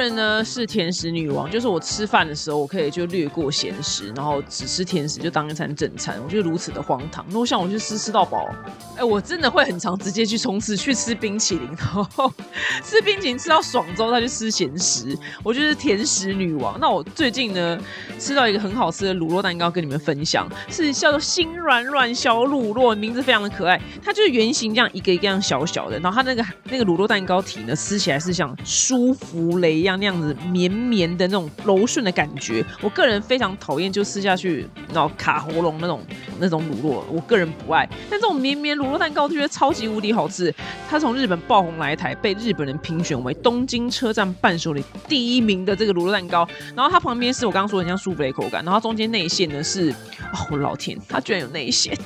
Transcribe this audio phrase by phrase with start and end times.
[0.00, 6.18] 人呢是甜食女王，就是我吃饭的时候，我可以就略过咸食，然后只吃甜食，就当一餐正餐。
[6.24, 7.24] 我觉得如此的荒唐。
[7.28, 8.48] 如果像我去吃吃到饱，
[8.96, 12.32] 哎，我真的会很常直接去冲刺去吃冰淇淋，然后
[12.82, 15.16] 吃冰淇淋吃到爽之后再去吃咸食。
[15.42, 16.78] 我就是甜食女王。
[16.80, 17.78] 那我最近呢
[18.18, 23.80] 吃到一个很好吃的乳酪蛋糕，跟你们分享，是叫做心软软小乳酪，名字非常的可爱。
[24.02, 32.64] 它就是圆形这样一个一个样小小的，然后它那个那个乳酪蛋糕体呢，吃起来是像舒芙蕾一样那样子绵绵的那种柔顺的感觉。
[32.80, 36.04] 我个人非常讨厌就吃下去然后卡喉咙那种
[36.40, 37.88] 那种乳酪，我个人不爱。
[38.08, 40.52] 但这种绵绵乳酪蛋糕就觉得超级无敌好吃。
[40.88, 46.48] 它从日本爆红来台，被日本人评选为东京车站伴手礼第一名的这个乳酪蛋糕。
[46.74, 49.90] 然后它旁边是我刚刚说很像舒芙蕾口感，然后中间内馅呢是，
[50.32, 51.96] 哦，我老天，它居然有内馅，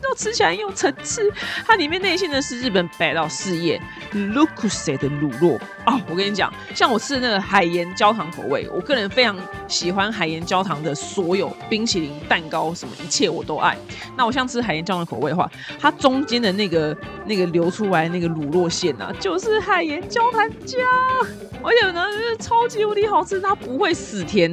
[0.00, 1.32] 都吃起来很有层次。
[1.66, 3.80] 它里面内馅呢是日本百道事业
[4.12, 6.00] l u c u s 的乳酪啊！
[6.08, 9.36] 我跟你讲，像我吃是那个海盐焦糖口味，我个人非常
[9.68, 13.76] 喜欢海盐焦糖的所有冰淇淋、蛋糕什么一切我都爱。
[14.16, 16.96] 那我像吃海盐焦糖口味的话，它中间的那个
[17.26, 20.78] 那个流出来那个乳酪馅啊，就是海盐焦糖浆，
[21.62, 24.50] 而且呢就是超级无敌好吃，它不会死甜。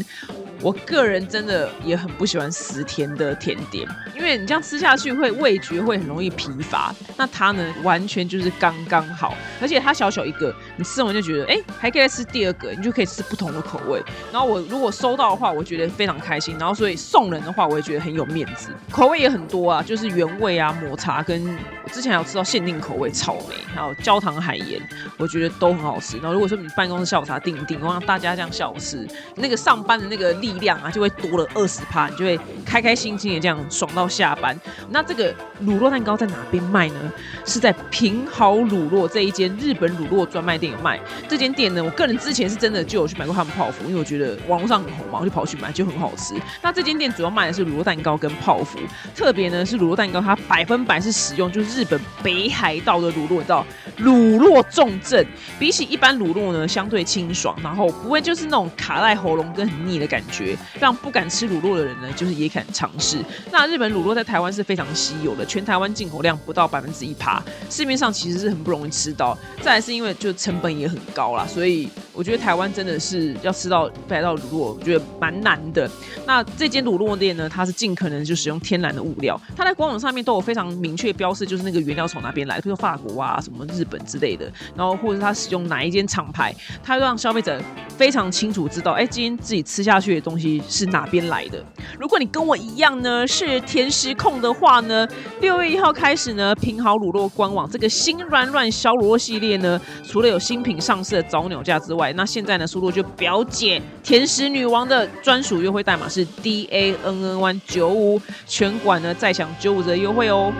[0.61, 6.93] 我个人真的也很不喜欢死甜的甜点，因为你这样吃下去会味觉会很容易疲乏。
[7.15, 14.01] 那它呢，完全就是刚刚好，而且它小小一个，你吃完就觉得，哎，还可以再吃第二个，你就可以吃不同的口味。
[14.31, 16.57] 然后我如果收到的话，我觉得非常开心。
[16.59, 18.69] 然后所以送人的话，我也觉得很有面子。
[18.91, 21.57] 口味也很多啊，就是原味啊、抹茶跟
[21.91, 24.81] 之前还有吃到限定口味草莓，还有焦糖海盐，
[25.17, 26.17] 我觉得都很好吃。
[26.17, 34.57] 然后如果说你办公室下午茶订一订，让大家这样下午吃，那个上班的那个力力量啊，就会多了二十趴，你就会开开心心的这样爽到下班。
[34.89, 37.11] 那这个乳酪蛋糕在哪边卖呢？
[37.45, 40.99] 是在平好乳酪这一间日本乳酪专卖店有卖。
[41.27, 46.35] 这间店呢，我个人之前是真的就有去买过他们泡芙，因为我觉得网络上很红嘛，我就跑去买，就很好吃。
[46.61, 48.79] 那这间店主要卖的是乳酪蛋糕跟泡芙，
[49.15, 53.65] 特别呢是乳酪蛋糕，它百分百是使用就是日本北海道的乳酪，你知道，
[53.97, 55.25] 乳酪重镇，
[55.57, 60.38] 比起一般乳酪呢，相对清爽，然后不会就是那种卡在喉咙跟很腻的感觉，
[60.79, 63.17] 让不敢吃卤肉的人呢，就是也敢尝试。
[63.51, 69.37] 那日本卤肉在台湾是非常稀有的，全台湾进口量不到百分之一趴，市面上其实是很不容易吃到。
[69.61, 75.89] 再来是因为就成本也很高啦，所以我觉得台湾真的是要吃到北海道乳酪，我觉得蛮难的。
[76.27, 86.53] 那这间乳酪店呢，它是尽可能就使用天然的物料，它在官网上面都有非常明确标示，就是那个原料从哪边来，比如法国啊、什么日本之类的，然后或者它使用哪一间厂牌，
[86.83, 91.63] 它让消费者非常清楚知道，哎，今天自己吃下去的东西是哪边来的。
[91.97, 95.07] 如果你跟我一样呢，是甜食控的话呢，
[95.39, 110.53] 六月一号开始呢，平好乳酪官网这个新软软小乳酪系列呢，除了有新品上市的早鸟价之外，那现在呢，速度就表姐甜食女王的专属优惠代码是 D A N N Y 九五，全馆呢再享九五折优惠哦。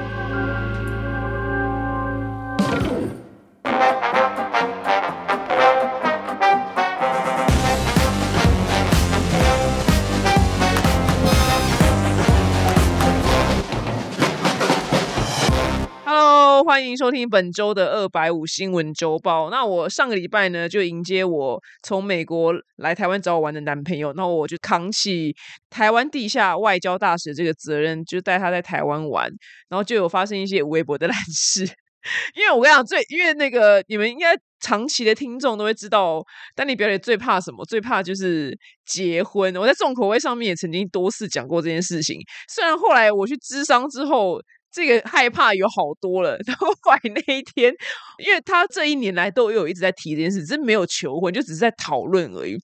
[16.69, 19.49] 欢迎收听本周的二百五新闻周报。
[19.49, 25.35] 那我上个礼拜呢，就迎接我从美国来台湾找我玩的男朋友，那我就扛起
[25.71, 29.27] 台湾地下外交大使这个责任，就带他在台湾玩，
[29.67, 31.63] 然后就有发生一些微博的烂事。
[32.37, 36.23] 因为我跟你讲，最因为那个你们应该长期的听众都会知道，
[36.55, 37.65] 丹尼表姐最怕什么？
[37.65, 38.55] 最怕就是
[38.85, 39.55] 结婚。
[39.55, 42.19] 我在重口味上面也曾经多次讲过这件事情。
[42.47, 44.39] 虽然后来我去咨商之后，
[44.71, 46.37] 这个害怕有好多了。
[46.47, 47.73] 然后后来那一天，
[48.17, 52.57] 因为他这一年来都有一直在提这件事，只是没有求婚，就只是在讨论而已。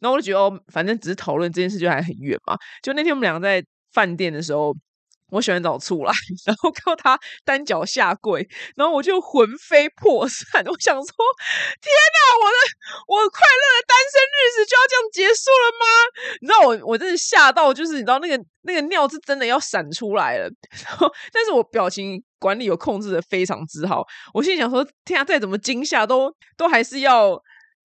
[0.00, 2.56] 然后我就觉得，哦，反正只是讨论这件事，就还很远嘛。
[2.82, 4.74] 就那天我们两个在饭店的时候。
[5.32, 6.12] 我洗完澡出来，
[6.46, 8.46] 然后看到他单脚下跪，
[8.76, 10.62] 然后我就魂飞魄散。
[10.66, 11.04] 我想说：
[11.80, 12.56] 天哪，我的
[13.08, 15.86] 我快乐的单身日子就要这样结束了吗？
[16.42, 20.44] 你知道我我真的吓到，就是你知道那个那个尿是真的要闪出来了。
[20.86, 24.04] 然后，但是我表情管理有控制的非常之好。
[24.34, 27.42] 我心里想说：天啊，再怎么惊吓，都都还是要。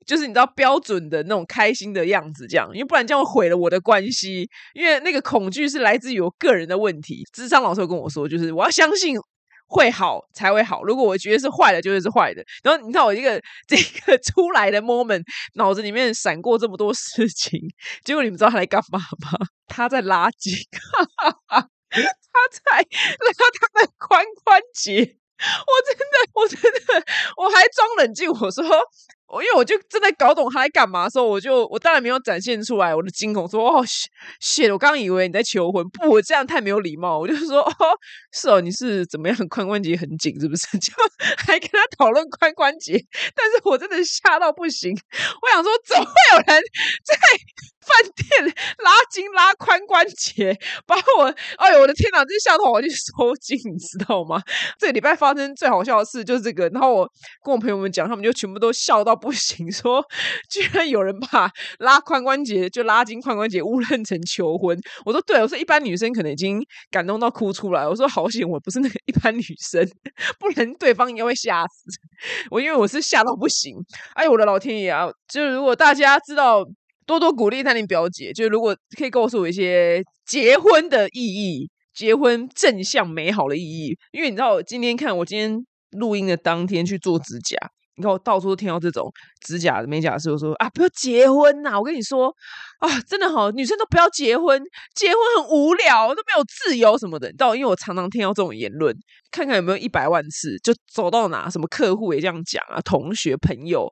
[0.08, 4.50] 就是你知道标准的那种开心的样子，这样，因为不然这样会毁了我的关系。
[4.74, 7.24] 因为那个恐惧是来自于我个人的问题。
[7.34, 9.18] 智商老师跟我说，就是我要相信
[9.68, 10.82] 会好才会好。
[10.84, 12.42] 如果我觉得是坏的，就会是坏的。
[12.64, 13.76] 然后你看我一个 这
[14.06, 15.22] 个出来的 moment，
[15.56, 17.60] 脑子里面闪过这么多事情，
[18.06, 19.38] 结果你们知道他在干嘛吗？
[19.68, 20.54] 他在拉筋，
[21.50, 25.18] 他在拉他的髋关节。
[25.38, 27.06] 我真的，我真的，
[27.38, 28.64] 我还装冷静，我说。
[29.28, 33.84] 我因为我就正在搞懂他在干嘛的时候，我就我当然没有展现出来我的惊恐，说哦，
[34.40, 37.76] 谢，我刚以为你在求婚，不，我这样太没有礼貌，我就说哦，
[38.32, 40.66] 是哦，你是怎么样，髋关节很紧是不是？
[40.80, 40.94] 就
[41.38, 42.94] 还跟他讨论髋关节，
[43.36, 44.92] 但是我真的吓到不行，
[45.42, 46.62] 我想说，怎么会有人
[47.04, 47.16] 在？
[47.88, 50.54] 饭店拉筋拉髋关节，
[50.86, 52.26] 把我哎呦我的天哪！
[52.26, 54.42] 这下头我去收筋，你知道吗？
[54.78, 56.68] 这礼拜发生最好笑的事就是这个。
[56.68, 57.10] 然后我
[57.46, 60.06] 跟我朋友们讲，他们就全部都笑到不行， 说
[60.50, 64.80] 居然有人把拉髋关节就拉筋髋关节误认成求婚。
[65.06, 67.88] 我说对，我说一般女生可能已经感动到哭出来。
[67.88, 69.84] 我说好险，我不是那个一般女生，
[70.40, 71.90] 不然对方应该会吓死
[72.52, 73.76] 我，因为我是吓到不行。
[74.14, 75.08] 哎，我的老天爷啊！
[75.28, 76.64] 就是如果大家知道。
[77.08, 83.98] 多多鼓励他，你表姐，就如果可以告诉我一些结婚的意义，结婚正向美好的意义。
[84.12, 87.56] 因为你知道，我今天看我今天录音的当天去做指甲，
[87.98, 89.12] 你看我到处都听到这种
[89.42, 91.78] 指甲美甲师说啊，不要结婚呐！
[91.80, 92.34] 我跟你说
[92.80, 94.62] 啊，真的好，女生都不要结婚，
[94.96, 97.28] 结婚很无聊，都没有自由什么的。
[97.28, 98.96] 你知道，因为我常常听到这种言论，
[99.32, 103.92] 看看有没有一百万次，就走到哪，什么客户也这样讲啊，同学朋友。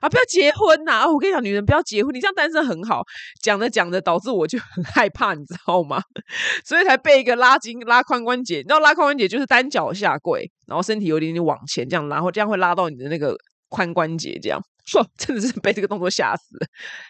[0.00, 0.08] 啊！
[0.08, 1.06] 不要结婚呐！
[1.06, 3.02] 我跟你讲，女人不要结婚，你这样单身很好。
[3.42, 6.00] 讲着讲着，导致我就很害怕，你知道吗？
[6.64, 8.56] 所以才被一个拉筋拉髋关节。
[8.56, 13.36] 你知道拉髋关节就是单脚下跪，然后身体有点点往前这样，然后这样会拉到你的那个
[13.68, 14.58] 髋关节，这样。
[15.18, 16.56] 真的是被这个动作吓死。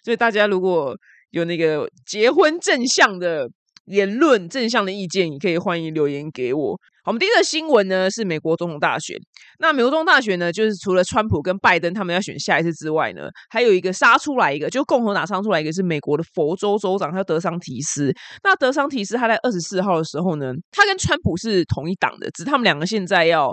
[0.04, 0.92] 所以大家如果
[1.30, 3.48] 有那个结婚正向的
[3.90, 6.78] 言论、正向的意见，你可以欢迎留言给我。
[7.02, 9.16] 好我们第一个新闻呢是美国总统大选。
[9.58, 18.14] 那美国总统大选呢，就是除了川普跟拜登他们要选下一次之外呢，还有一个杀出来一个，就共和党杀出来一个是美国的佛州州长，他叫德桑提斯。
[18.44, 23.52] 那德桑提斯他在二十四号的时候呢，他跟川普是同一党的，只是他们两个现在要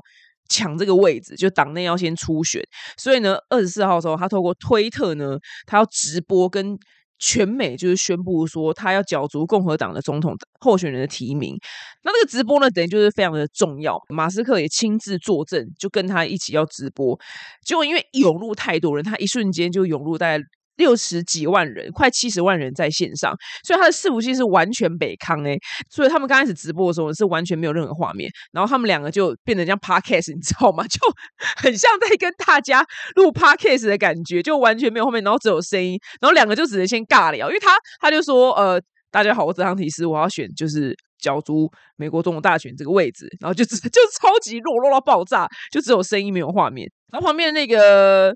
[0.50, 2.62] 抢这个位置，就党内要先初选。
[2.98, 6.78] 所以呢，二十四号的时候，他透过推特呢，他要直播跟。
[7.20, 11.58] 全美就是宣布说，他要角逐共和党的总统候选人的提名。
[12.04, 14.00] 那这个直播呢，等于就是非常的重要。
[14.10, 17.20] 马斯克也亲自作证，就跟他一起要直播。
[17.64, 20.40] 结果因为涌入太多人，他一瞬间就涌入在。
[20.78, 25.58] 六十几万人，快七十万人在线上，所以他的伺服器是完全北康哎，
[25.90, 30.86] 所以他们刚开始直播的时候是完全没有任何画面，然后他们两个就变成像 podcast，你知道吗？
[30.88, 31.00] 就
[31.58, 32.86] 很像在跟大家
[33.16, 38.82] 录 podcast 的感觉，就完全没有后面，然后只有声音，然后两个就只能先尬聊，因为他他就说呃，
[39.12, 48.36] 大家好，我这张提示我要选就是角逐美国总统大选这个位置，然后就只 就超级弱弱到爆炸，就只有声音没有画面，然后旁边那个。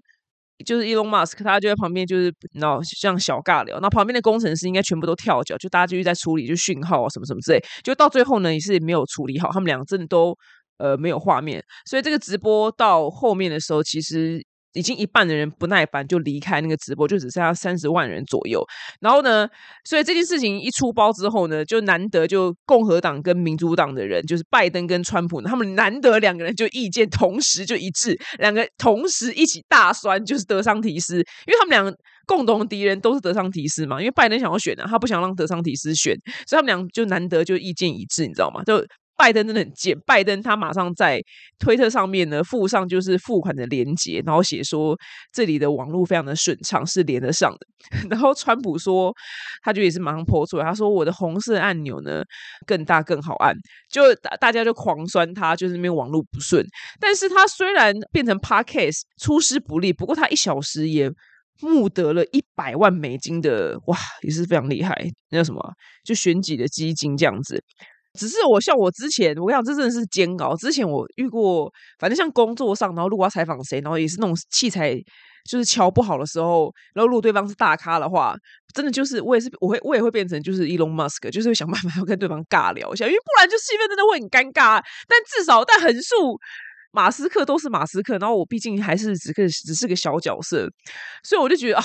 [0.63, 10.37] 就是 Elon Musk，他就在旁边，就是然后像小尬聊，那旁边的工程师应该全部都跳脚，就大家继续在处理，就讯号啊什么什么之类，就到最后呢也是没有处理好，他们两个真的都
[10.77, 14.45] 呃没有画面，所以这个直播到后面的时候，其实。
[14.73, 18.65] 已经一半的人不耐烦就离开那个直播，就只剩下三十万人左右。
[18.99, 19.47] 然后呢，
[19.83, 31.93] 所以这件事情一出包之后呢，就难得就共和党跟民主党的人，就是拜登跟川普，他们难得两个人就意见同时就一致，两个同时一起大酸，就是德桑提斯，因为他们两个
[32.25, 36.15] 共同敌人都是德桑提斯嘛，因为拜登想要选啊，他不想让德桑提斯选，
[36.47, 38.63] 所以他们俩就难得就意见一致，你知道吗？
[38.63, 38.85] 就。
[39.21, 41.21] 拜登真的很贱，拜登他马上在
[41.59, 44.97] 推特上面呢附上就是付款的链接，然后写说
[45.31, 47.59] 这里的网络非常的顺畅，是连得上的。
[48.09, 49.13] 然后川普说，
[49.61, 52.23] 他就也是马上泼出来，他说我的红色按钮呢
[52.65, 53.55] 更大更好按，
[53.91, 56.65] 就大家就狂酸他，就是那边网络不顺。
[56.99, 61.11] 但是他虽然变成 Podcast 出师不利，不过他一小时也
[61.61, 64.95] 募得了一百万美金的哇，也是非常厉害。
[65.29, 65.61] 那叫什么？
[66.03, 67.63] 就选举的基金这样子。
[68.19, 70.55] 只是我像我之前，我跟你讲，这真的是煎熬。
[70.55, 74.95] 之前我遇过，反正像工作上，然后如果要采访谁，然后也是那种器材
[75.49, 78.35] 就是敲不好的时候，然后如果对方是大咖的话，
[78.73, 84.83] 真的就是我也是我会我也会变成就是 Elon Musk，就是会想办法要跟对方尬聊一下，因为不然就气氛真的会很尴尬。
[85.07, 86.37] 但至少但横竖
[86.91, 90.69] 马斯克都是马斯克，然后我毕竟还是只个只是个小角色，
[91.23, 91.83] 所以我就觉得啊。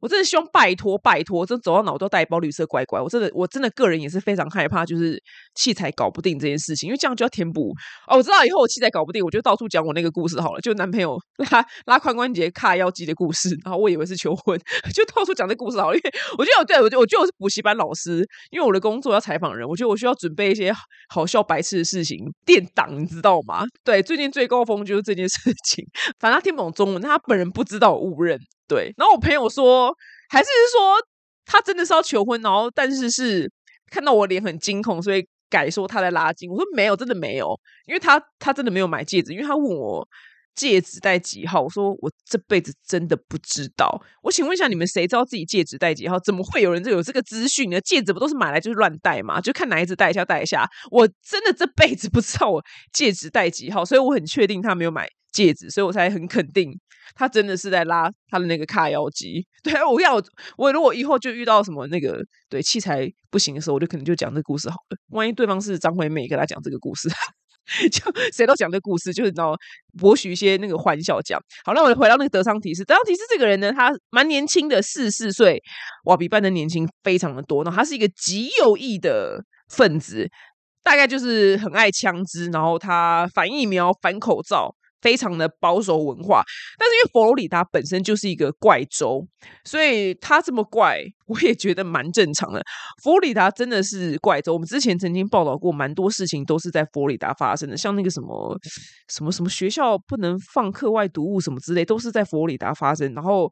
[0.00, 3.00] 我真的希望拜托拜托，真走到哪都带一包绿色乖乖。
[3.00, 5.22] 我真的我真的个人也是非常害怕，就是
[5.54, 7.74] 器材搞不定这件事情，因为这样就要填补。
[8.08, 11.18] 哦，我知道以后我器材搞不定，我就到处讲我那个故事好了，就男朋友
[11.50, 13.56] 拉拉髋关节卡腰肌的故事。
[13.64, 14.58] 然后我以为是求婚，
[14.94, 15.96] 就到处讲这故事好了。
[15.96, 20.72] 因为我觉得我对我觉得我觉得我是补习班老师，因为我的工作要采访人，我觉得我需要准备一些
[21.08, 23.64] 好笑白痴的事情垫档，你知道吗？
[23.84, 25.84] 对，最近最高峰就是这件事情。
[26.18, 28.38] 反正他听不懂中文，他本人不知道我误认。
[28.66, 29.94] 对，然后我朋友说，
[30.28, 30.96] 还是说
[31.44, 33.50] 他真的是要求婚，然后但是是
[33.90, 36.50] 看到我脸很惊恐，所以改说他在拉筋。
[36.50, 40.08] 我说没有，真的没有，因为他他真的没有买戒指，因为他问我
[40.54, 41.60] 戒指戴几号？
[41.60, 44.00] 我说我这辈子真的不知道。
[44.22, 46.18] 我请问一下，你们谁知道自己戒指戴几号？
[46.18, 47.80] 怎么会有人就有这个资讯呢？
[47.80, 49.40] 戒指不都是买来就是乱戴嘛？
[49.40, 50.66] 就看哪一只戴一下戴一下。
[50.90, 56.72] 我真的这辈子不知道我戒指戴几号，所以我很确定他没有买戒指，所以我才很肯定
[57.16, 59.44] 他真的是在拉他的那个卡腰肌。
[59.62, 60.14] 对我要
[60.56, 64.96] 我如果以后就遇到什么那个对器材不行的时候，我就可能就讲这故事好了。
[65.10, 67.10] 万一对方是张惠妹，跟他讲这个故事。
[67.90, 69.56] 就谁都讲这故事，就是你知道
[69.98, 71.40] 博取一些那个欢笑讲。
[71.64, 72.84] 好，那我回到那个德桑提斯。
[72.84, 75.60] 德桑提斯这个人呢，他蛮年轻的，四十四岁，
[76.04, 77.64] 哇，比班的年轻非常的多。
[77.64, 80.28] 然后他是一个极右翼的分子，
[80.82, 84.74] 大概就是很爱枪支，然后他反疫苗、反口罩。
[85.04, 86.42] 非常的保守文化，
[86.78, 89.22] 但是因为佛罗里达本身就是一个怪州，
[89.66, 92.62] 所以它这么怪，我也觉得蛮正常的。
[93.02, 98.58] 佛罗里达真的是怪州，我们之前曾经报道过，蛮多事情都是在佛罗里达发生的，像那个什么
[99.12, 103.12] 什么什么学校不能放课外读物什么之类，都是在佛罗里达发生。
[103.12, 103.46] 然后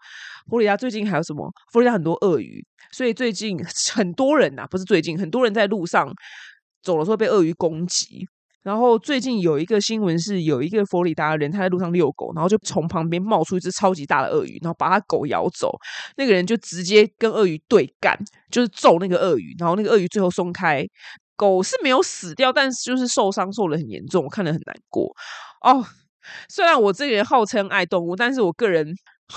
[0.49, 1.47] 佛罗里达最近还有什么？
[1.71, 3.59] 佛罗里达很多鳄鱼，所以最近
[3.93, 6.11] 很多人呐，不是最近很多人在路上
[6.83, 8.27] 走的时候被鳄鱼攻击。
[8.63, 15.77] 然后最近有一个新闻是，有一个佛里达人他在路上遛狗，然后就从旁边冒出一只超级大的鳄鱼，然后把他狗咬走。
[16.17, 18.17] 那个人就直接跟鳄鱼对干，
[18.51, 19.55] 就是揍那个鳄鱼。
[19.59, 20.87] 然后那个鳄鱼最后松开，
[21.35, 25.13] 狗是没有死掉，但是就是受伤，受的很严重，我看得很难过。
[25.63, 25.85] 哦，
[26.49, 28.87] 虽然我这个人号称爱动物，但是我个人，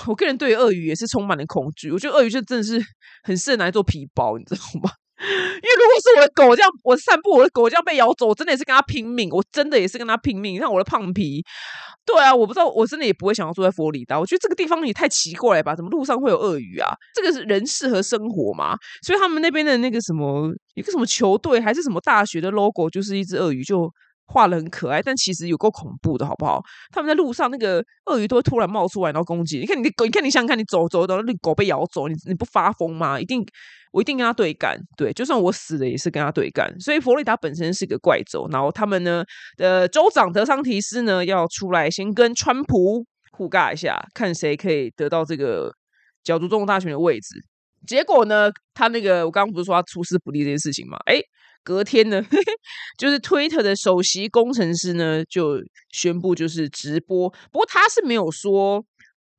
[0.06, 1.90] 我个人对鳄鱼也是充满了恐惧。
[1.90, 2.80] 我觉得鳄鱼就真的是
[3.24, 4.90] 很适合拿来做皮包，你知道吗？
[5.22, 10.58] 因为如果是我的狗这样，我散步，我的狗这样被咬走，我真的也是跟他拼命，我真的也是跟他拼命。
[10.58, 11.42] 像我的胖皮，
[12.04, 14.20] 对啊，我不知道，我真的也不会想要住在佛罗里达。
[14.20, 15.74] 我觉得这个地方也太奇怪吧？
[15.74, 16.94] 怎么路上会有鳄鱼啊？
[17.14, 18.76] 这个是人适合生活吗？
[19.02, 23.90] 所以他们那边的那个什么，一个什么球队还是什么大学的 logo，就是一只鳄鱼，就
[24.26, 26.62] 画的很可爱，但其实有够恐怖的，好不好？
[26.92, 29.58] 他们在路上那个鳄鱼都会突然冒出来，然后攻击。
[29.58, 33.20] 你看你的狗，你看你想想看，你走走走，那狗被咬走，你你不发疯吗？
[33.20, 33.46] 一定。
[33.92, 36.70] 我一定跟他对干，对，就算我死了也是跟他对干。
[36.78, 39.24] 所以佛罗里达本身是个怪州，然后他们呢
[39.56, 45.72] 的州长德桑提斯呢要出来先跟川普互尬一下，看谁可以得到这个
[46.22, 47.42] 角逐总统大选的位置。
[47.86, 50.98] 结果呢，他那个我刚刚不是说他出师不利这件事情嘛？
[51.06, 51.18] 哎，
[51.66, 52.22] 隔天呢，
[52.96, 55.58] 就是 Twitter 的首席工程师呢就
[55.90, 58.84] 宣布就是直播，不过他是没有说。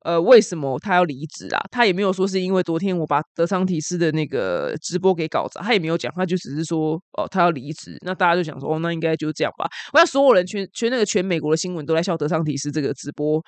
[0.04, 1.60] 呃，为什么他要离职啊？
[1.72, 7.98] 他也没有说是因为昨天我把德桑提斯的那个直播给搞砸，他也没有讲，他就只是说哦，他要离职。
[8.02, 9.68] 那大家就想说，哦，那应该就这样吧。
[9.92, 13.42] 我想所有人全全那个全美国的新闻都在笑德桑提斯这个直播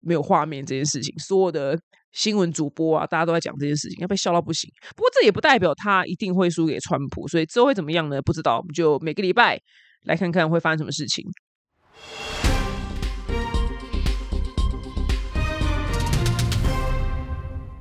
[0.00, 1.78] 没有画面这件事情，所有的
[2.16, 4.70] 新闻主播啊，大家都在讲这件事情，要被笑到不行。
[4.96, 8.22] 不过这也不代表他一定会输给川普，所以之后会怎么样呢？
[8.22, 9.60] 不知道，我们就每个礼拜
[10.04, 11.22] 来看看会发生什么事情。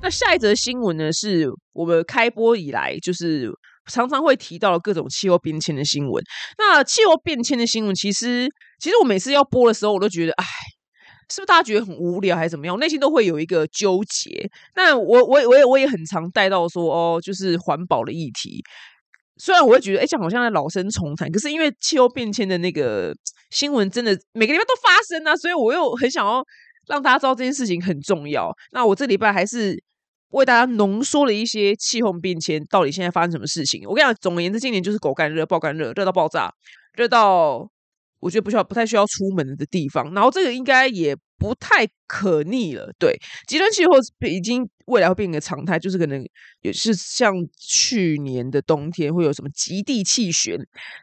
[0.01, 1.13] 那下一则新闻呢？
[1.13, 3.50] 是我们开播以来就是
[3.89, 6.22] 常常会提到各种气候变迁的新闻。
[6.58, 8.50] 那气候变迁的新闻，其实
[8.82, 10.46] 其实我每次要播的时候，我都觉得，哎，
[11.29, 12.77] 是不是大家觉得很无聊，还是怎么样？
[12.79, 14.50] 内心都会有一个纠结。
[14.75, 18.63] 那我我我也我也很常带到说，哦，就是环保的议题。
[19.38, 23.13] 虽然我会觉得，哎，这样好像在老生重谈，可是因为气候变迁的那个
[23.50, 26.44] 新闻真的每个地方都发生啊，所以我又很想要
[26.88, 28.51] 让大家知道这件事情很重要。
[28.72, 29.84] 那我这礼拜还是。
[30.32, 33.84] 为大家浓缩了一些气候变迁到底现在发生什么事情。
[33.88, 36.51] 我跟你讲，总而言之，今年就是狗干热、爆干热，热到爆炸，
[36.98, 37.65] 热到
[38.19, 40.13] 我觉得不需要、不太需要出门的地方。
[40.13, 41.15] 然后这个应该也。
[41.38, 43.13] 不太可逆了，对
[43.45, 43.91] 极端气候
[44.25, 46.25] 已经未来会变成常态，就是可能
[46.62, 50.57] 也是像去年的冬天会有什么极地气旋，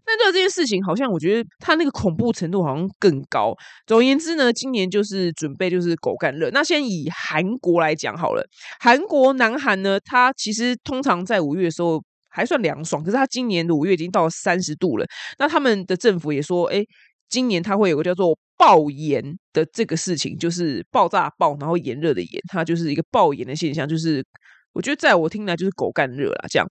[0.07, 3.55] 但对这件事情，好像我觉得它那个恐怖程度好像更高。
[3.87, 6.49] 总而言之呢，今年就是准备就是狗干热。
[6.51, 8.43] 那先以韩国来讲好了，
[8.81, 12.03] 韩国南韩呢，它其实通常在五月的时候
[12.33, 15.07] 还算凉爽，可是它今年五月已经到三十度了。
[15.39, 16.85] 那他们的政府也说，哎。
[17.29, 19.23] 今年它会有个叫做爆炎
[19.55, 23.89] 的这个事情，就是爆炸爆，然后炎热的炎，它就是一个爆炎的现象。
[23.89, 24.23] 就是
[24.75, 26.67] 我觉得在我听来就是狗干热啦，这样。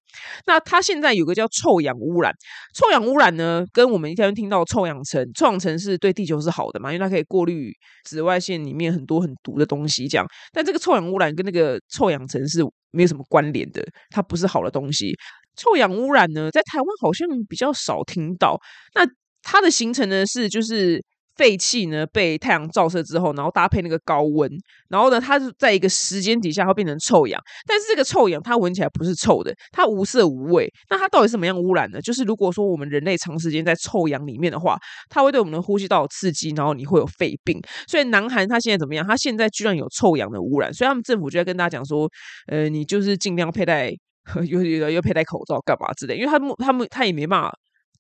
[0.46, 2.32] 那它现在有个叫臭氧污染，
[2.76, 7.72] 臭氧污染呢，跟我们一天听到臭氧层，臭氧层是对地球是好的嘛，因为它可以过滤
[8.08, 10.24] 紫外线里面很多很毒的东西，这样。
[10.54, 15.16] 但这个臭氧污染跟那个臭氧层是没有什么关联的，它不是好的东西。
[15.62, 18.60] 臭氧污染呢，在台湾好像比较少听到。
[18.96, 19.06] 那
[19.44, 21.04] 它的形成呢是，就是
[21.36, 24.50] 废气呢被太阳照射之后，然后搭配那个高温，
[24.90, 27.42] 然后呢，它是在一个时间底下会变成臭氧。
[27.66, 30.72] 但是这个臭氧它闻起来不是臭的，它无色无味。
[30.90, 32.02] 那它到底是什么样污染呢？
[32.02, 34.78] 就是如果说我们人类长时间在臭氧里面的话，
[35.10, 37.60] 它会对我们的呼吸道有刺激，然后你会有肺病。
[37.88, 39.08] 所以南韩它现在怎么样？
[39.08, 42.08] 它现在居然有臭氧的污染，所以他们政府就在跟大家讲说，
[42.48, 43.92] 呃，你就是尽量佩戴，
[44.48, 47.54] 又又又佩戴口罩干嘛之类，因为他们他们他也没办法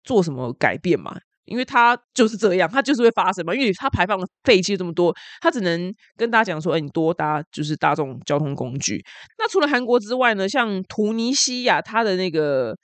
[0.03, 1.15] 做什么改变嘛。
[1.45, 3.53] 因为他就是这样，他就是会发生嘛。
[3.53, 9.03] 因为他排放的废气这么多，他只能跟大家讲说：“哎，你多搭就是大众交通工具。”
[9.37, 10.47] 那除了韩国之外呢？
[10.47, 12.77] 像图尼西亚，它的那个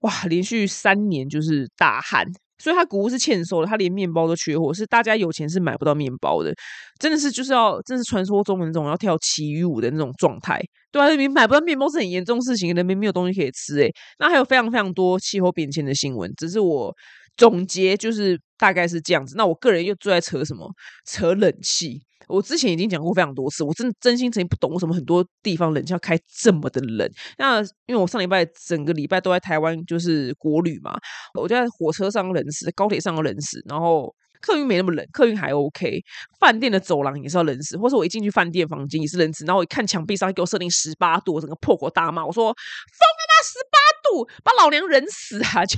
[0.00, 2.26] 哇，连续三年就是大旱，
[2.58, 6.52] 所以他谷物是欠收的，他连面包都缺货，是大家有钱是买不到面包的，
[6.98, 10.60] 真的是就是要，真是传说中的那种要跳奇遇舞的那种状态。
[10.90, 13.82] 对啊，你买不到面包是很严重事情，人民没有东西可以吃。
[13.82, 16.94] 哎，那还有非常非常多气候变迁的新闻，只是我。
[17.36, 19.36] 总结就是大概是这样子。
[19.36, 20.68] 那我个人又最爱扯什么？
[21.06, 22.02] 扯冷气。
[22.28, 27.10] 我之前已经讲过非常多次，我真真心诚意不懂为什么很多地方冷气要开这么的冷。
[27.38, 30.94] 那因为我上礼拜整个礼拜都在台湾，就是国旅嘛，
[31.34, 36.00] 我就在火车上冷死，高铁上冷死，然后客运没那么冷，客运还 OK。
[36.38, 39.44] 饭店的走廊也是要冷死，或者我一进去饭店房间也是冷死。
[39.44, 43.34] 然后我一看墙壁上给我设定十八度，我整个破口大骂，我说疯了吗？
[43.42, 43.78] 十八
[44.10, 44.28] 度？
[44.42, 45.64] 把老娘冷死啊！
[45.66, 45.76] 就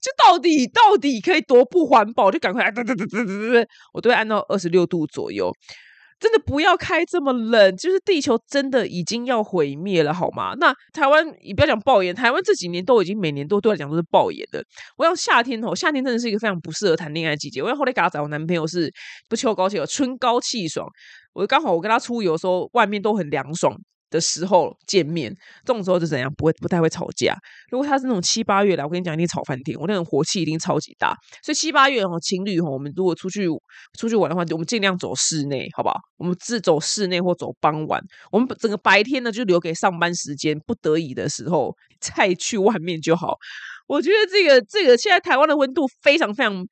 [0.00, 2.30] 就到底到底可以多不环保？
[2.30, 5.52] 就赶快对对对对对对，我都会按到二十六度左右。
[6.18, 10.54] 真的不要开这么冷，就是地球真的已经要毁灭了，好吗？
[10.58, 14.64] 那台湾你不要讲爆炎，台湾这几年都已经每年都对来讲都是爆炎的。
[14.96, 17.62] 我想夏天哦，夏天真的是一个非常不适合谈恋爱季节。
[17.62, 18.90] 我要后来给他找我男朋友是
[19.28, 20.86] 不秋高气，春高气爽。
[21.34, 23.76] 我刚好我跟他出游的时候，外面都很凉爽。
[24.10, 25.34] 的时候见面，
[25.64, 27.36] 这种时候就怎样不会不太会吵架。
[27.70, 31.14] 如果他是那种七八月来，我跟你讲，一定吵翻天，我那种火气一定超级大。
[31.42, 33.46] 所以七八月哦，情侣哦，我们如果出去
[33.98, 35.98] 出去玩的话，我们尽量走室内，好不好？
[36.16, 43.36] 我们自走室内或走傍晚，我们整个白天呢就留给上班时间，不得已的时候再去外面就好。
[43.86, 46.66] 我觉得这个这个现在台湾的温度非常非常。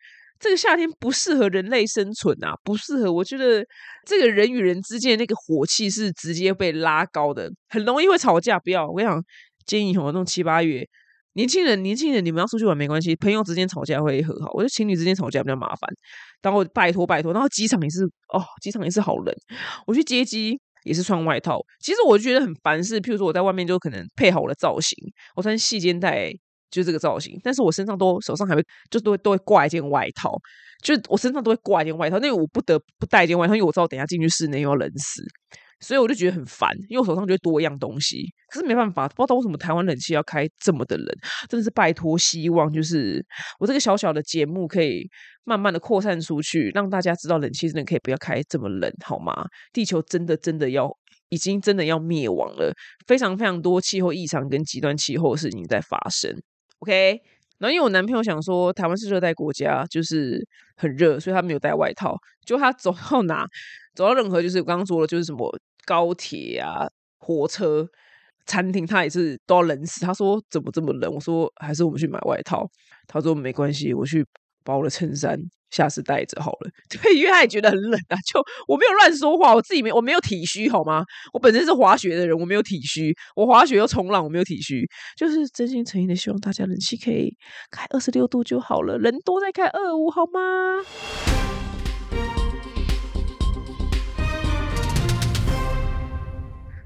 [0.45, 3.11] 这个夏天不适合人类生存啊，不适合。
[3.11, 3.65] 我觉得
[4.05, 8.59] 这个人与人之间那个火气是直接被拉高的，很容易会吵架。
[8.59, 9.25] 不要，我跟你讲，
[9.65, 10.87] 建议我那种七八月，
[11.33, 14.51] 年轻人，年轻人，你们要出去玩没关系，朋友之间吵架会和好。
[14.53, 15.91] 我觉得情侣之间吵架比较麻烦。
[16.43, 19.35] 然后拜托拜托，然后机场也是哦，机场也是好冷。
[19.87, 21.59] 我去接机也是穿外套。
[21.81, 24.95] 其实我就觉得很烦，是譬如说我在外面就可能配好我的造型，
[25.37, 26.31] 我穿细肩带。
[26.75, 30.37] 就是这个造型，但是我身上都手上还会就都会都会挂一件外套，
[30.83, 35.23] 就我身上都会挂一件外套，那我不得不带一件外套，因为我知道等下进去室内又要冷死，
[35.79, 38.27] 所以我就觉得很烦，因为我手上就会多一样东西。
[38.49, 41.07] 可是没办法，不知道为什么台湾冷气要开这么的冷，
[41.49, 43.25] 真的是拜托，希望就是
[43.61, 45.09] 我这个小小的节目可以
[45.45, 49.47] 慢慢的扩散出去，让大家知道冷气真的可以不要开这么冷，好吗？
[49.73, 50.91] 地球真的真的要
[51.31, 52.73] 已经真的要灭亡了，
[53.07, 56.33] 非常非常多气候异常跟极端气候的事情在发生。
[56.85, 57.19] OK，
[57.61, 62.15] 然后因为我男朋友想说台湾是热带国家，就是很热，所以他没有带外套。
[62.45, 63.49] 就他走到哪，
[63.95, 65.51] 走到任何就是我刚刚说的，就是什么
[65.87, 67.89] 高铁啊、火车、
[68.45, 70.03] 餐厅，他也是都要冷死。
[70.05, 71.11] 他说怎么这么冷？
[71.11, 72.69] 我说还是我们去买外套。
[73.07, 74.23] 他说没关系，我去
[74.65, 75.39] 把我的衬衫。
[75.71, 78.15] 下次带着好了， 对，因为他也觉得很冷啊。
[78.33, 81.03] 就我没有乱说话，我自己没我没有体虚好吗？
[81.33, 83.13] 我本身是滑雪的人，我没有体虚。
[83.35, 87.37] 我滑雪又冲浪，我没有体虚，就是真心诚意的希望大家冷气可以
[87.73, 90.85] 开二十六度就好了，人多再开二五好吗？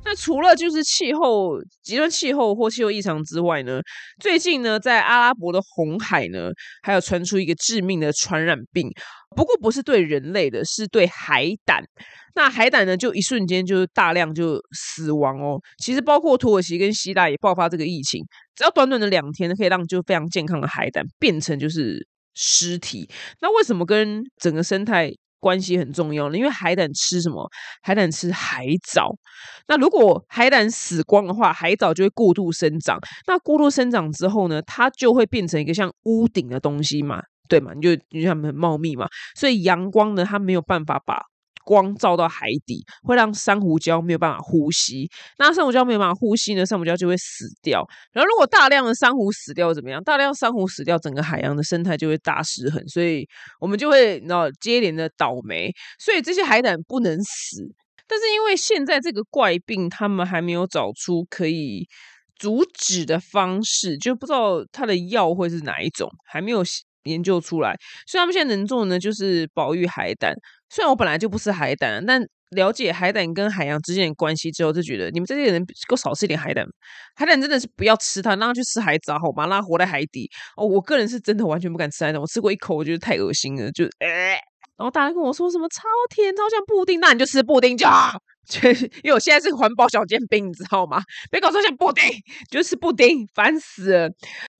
[0.08, 3.78] 那除了就是气候极端气候或气候异常之外呢，
[4.18, 6.48] 最近呢，在阿拉伯的红海呢，
[6.82, 8.90] 还有传出一个致命的传染病，
[9.36, 11.84] 不过不是对人类的，是对海胆。
[12.34, 15.60] 那海胆呢，就一瞬间就大量就死亡哦。
[15.76, 23.10] 其实包括土耳其跟希腊也爆发这个疫情，只要短短的两天，可以让就非常健康的海胆变成就是尸体。
[23.42, 25.12] 那为什么跟整个生态？
[25.40, 27.48] 关系很重要了，因为海胆吃什么？
[27.82, 29.14] 海胆吃海藻。
[29.66, 32.98] 那如果海胆死光的话，海藻就会过度生长。
[33.26, 37.72] 那过度生长之后呢，它就会变成一个像屋顶的东西嘛，对嘛？
[37.74, 41.20] 你就你就很茂密嘛，所以阳光呢，它没有办法把。
[41.68, 45.06] 光照到海底，会让珊瑚礁没有办法呼吸。
[45.36, 47.86] 那珊瑚礁没有办法呼吸呢，珊瑚礁就会死掉。
[48.10, 50.02] 然后，如果大量的珊瑚死掉怎么样？
[50.02, 52.82] 大量珊瑚死掉，整个海洋的生态就会大失衡。
[52.88, 53.28] 所以，
[53.60, 55.70] 我们就会你知道接连的倒霉。
[55.98, 57.62] 所以，这些海胆不能死。
[58.06, 61.86] 但是，因为现在这个怪病，他们还没有找出可以
[62.38, 66.64] 阻止的方式，就不知道它的药会是哪一种，还没有
[67.04, 67.76] 研究出来，
[68.06, 70.34] 所以他们现在能做的呢，就是保育海胆。
[70.70, 76.66] 虽然我本来就不吃海胆，但了解海胆跟海洋之间的关系之后，就觉得你们这些人够少吃一点海胆。
[77.14, 79.46] 海胆真的是不要吃它，让它去吃海藻好吗？
[79.46, 80.30] 让它活在海底。
[80.56, 84.08] 哦，我个人是真的完全不敢吃海胆，我吃过一口，我觉得太恶心了，就呃。
[84.78, 85.82] 然后大家跟我说什么超
[86.14, 88.16] 甜，超像布丁，那你就吃布丁就好。
[89.02, 91.02] 因为我现在是环保小煎饼，你知道吗？
[91.30, 92.02] 别搞说像布丁，
[92.50, 94.08] 就吃布丁，烦死了。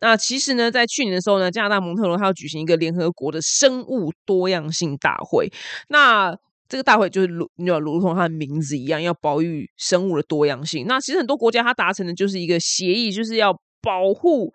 [0.01, 5.51] 那其实呢，在去年的时候呢，加拿大蒙特罗它要举行一个联合国的生物多样性大会。
[5.89, 6.37] 那
[6.69, 10.87] 这个大会就是如如如同它的名字一样，要保育生物的多样性。
[10.87, 14.53] 那其实很多国家它达成的就是一个协议，就是要保护。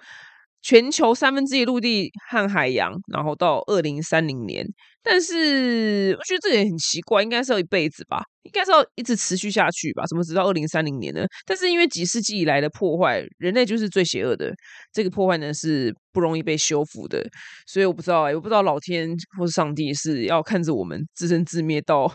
[0.63, 4.65] 全球三分之一陆地和海洋，然后到二零三零年，
[5.03, 10.03] 但是我觉得这也很奇怪，应该是要一辈子吧，应该是要一直持续下去吧？
[10.07, 11.25] 怎么直到二零三零年呢？
[11.45, 14.53] 但是因为几世纪以来的破坏，人类就是最邪恶的，
[14.93, 17.21] 这个破坏呢是不容易被修复的，
[17.67, 22.09] 所以我不知道，我不知道老天或是上帝是要看着我们自生自灭到。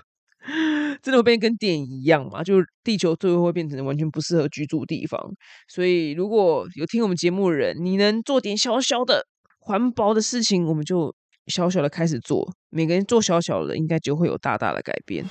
[1.03, 2.43] 真的会变跟电影一样嘛？
[2.43, 5.21] 就地球最后会变成完全不适合居住地方。
[5.69, 9.27] 所以如果有听我们节目的人，你能做点小小的
[9.61, 11.15] 环保的事情，我们就
[11.47, 12.51] 小小的开始做。
[12.71, 15.25] 每个人做小小的，应该就会有大大的改变。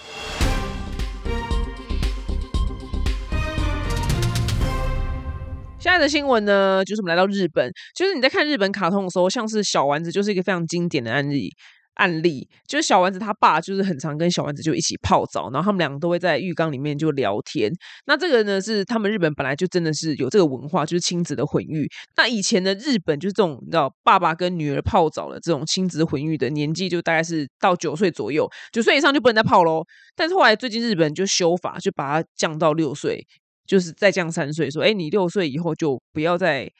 [5.79, 11.49] 现在的新闻呢，就是我们来到日本，就是你在看日本卡通的时候，像是小丸子，就是一个非常经典的案例。
[11.97, 17.71] 案例就是小丸子他爸就是很常跟小丸子就一起泡澡，然后他们两个都会在浴缸里面就聊天。
[18.05, 21.87] 那这个呢是他们日本本来就真的是有这个文化，就是亲子的混浴。
[22.15, 29.83] 那以前的日本就是这种你知道爸爸跟女儿泡澡的这种亲子混浴的年纪就大概是到九岁左右，九岁以上就不能再泡喽。
[30.15, 33.25] 但是后来最近日本就修法，就把它降到六岁，
[33.65, 36.71] 就是再降三岁，说哎你六岁以后就不要再。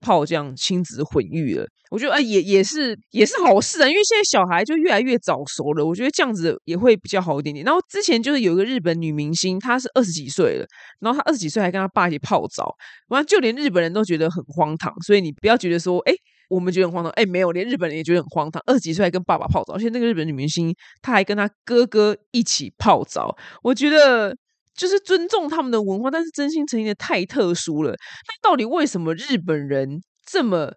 [0.00, 7.64] 泡这样亲子混浴了，我觉得啊也也是也是好事啊，因为现在小孩就越来越早熟了，我觉得这样子也会比较好一点点。
[7.64, 10.66] 然后之前就是有一个日本女明星，她是二十几岁了，
[11.00, 12.74] 然后她二十几岁还跟她爸一起泡澡，
[13.08, 14.92] 完就连日本人都觉得很荒唐。
[15.06, 16.12] 所以你不要觉得说，哎，
[16.48, 18.62] 我们觉得很荒唐，哎，没有，连日本人也觉得很荒唐。
[18.66, 24.36] 二十几岁还跟爸爸泡澡，而且那个日本女明星她还跟她哥哥一起泡澡，我觉得。
[24.76, 27.90] 就是尊重他们的文化，但是真心诚意的太特殊了。
[27.90, 30.72] 那到底为什么日本人这么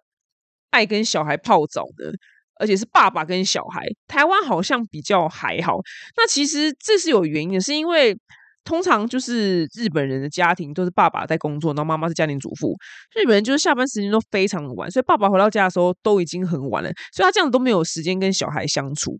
[0.70, 2.12] 爱跟小孩泡澡呢？
[2.60, 5.78] 而且是爸爸跟小孩，台湾好像比较还好。
[6.16, 8.14] 那其实这是有原因的，是因为
[8.64, 12.76] 通常就是日本人的家庭都是爸爸在工作，然后妈妈是家庭主妇。
[13.14, 19.16] 日本人就是下班时间都非常的晚，所以爸爸回到家的时候都已经很晚了，所以他这样子都没有时间跟小孩相处。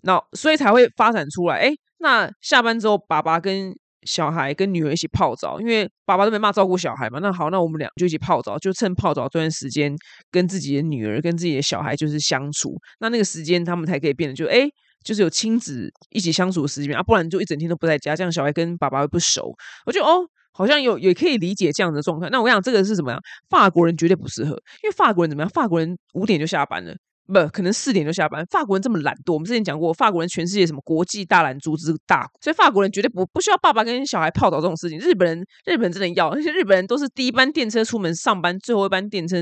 [0.00, 3.74] 那所以才会发展出来，哎，那下班之后爸爸跟
[4.06, 7.18] 小孩跟女儿一起泡澡，因为爸爸都没骂照顾小孩嘛。
[7.20, 9.94] 那好，那我们俩就一起泡澡，就趁泡澡这段时间
[10.30, 12.76] 跟自己的女儿、跟自己的小孩就是相处。
[13.00, 14.68] 那那个时间他们才可以变得就哎，
[15.04, 17.02] 就是有亲子一起相处的时间啊。
[17.02, 19.54] 不然就一整天都不在家，这样小孩跟爸爸会不熟。
[19.86, 20.20] 我觉得哦，
[20.52, 22.28] 好像有也可以理解这样的状态。
[22.30, 23.20] 那我讲这个是怎么样？
[23.48, 24.50] 法国人绝对不适合，
[24.82, 25.50] 因为法国人怎么样？
[25.50, 26.94] 法国人五点就下班了。
[27.32, 28.44] 不可能四点就下班。
[28.46, 34.98] 法国人这么懒惰，我们之前讲过，法国人全世界什么国际大懒猪之大，所以法国人绝对不不需要爸爸跟小孩泡澡这种事情。
[34.98, 39.36] 日本人，日本人真的要，而且日本人都是第一班电车出门上班，最后一班电车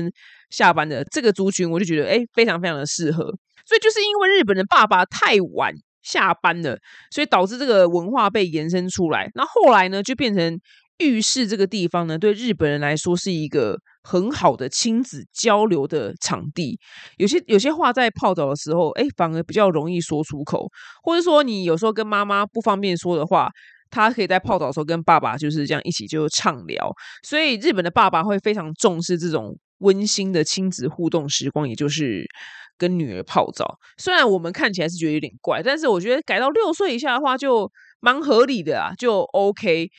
[0.49, 3.23] 下班的这个族群，我就觉得哎，非常非常的适合。
[3.65, 6.77] 所以就是因为日本的爸爸太晚下班了，
[7.11, 9.29] 所以导致这个文化被延伸出来。
[9.35, 10.59] 那后来呢，就变成
[10.99, 13.79] 浴室这个地方呢，对日本人来说是一个。
[14.01, 16.79] 很好的亲子交流的场地，
[17.17, 20.67] 有些有些话在泡澡的时候，哎，反而比较容易说出口，
[21.03, 23.49] 或者说你有时候跟妈妈不方便说的话，
[23.89, 26.89] 他可以在泡澡的时候跟爸爸就是这样一起就畅聊。
[27.23, 32.25] 所以日本的爸爸会非常重视这种温馨的亲子互动时光，也就是
[32.77, 33.77] 跟女儿泡澡。
[33.97, 39.89] 虽然我们看起来是觉得有点怪，但是我觉得改到六岁以下的话就蛮合理的啊，就 OK。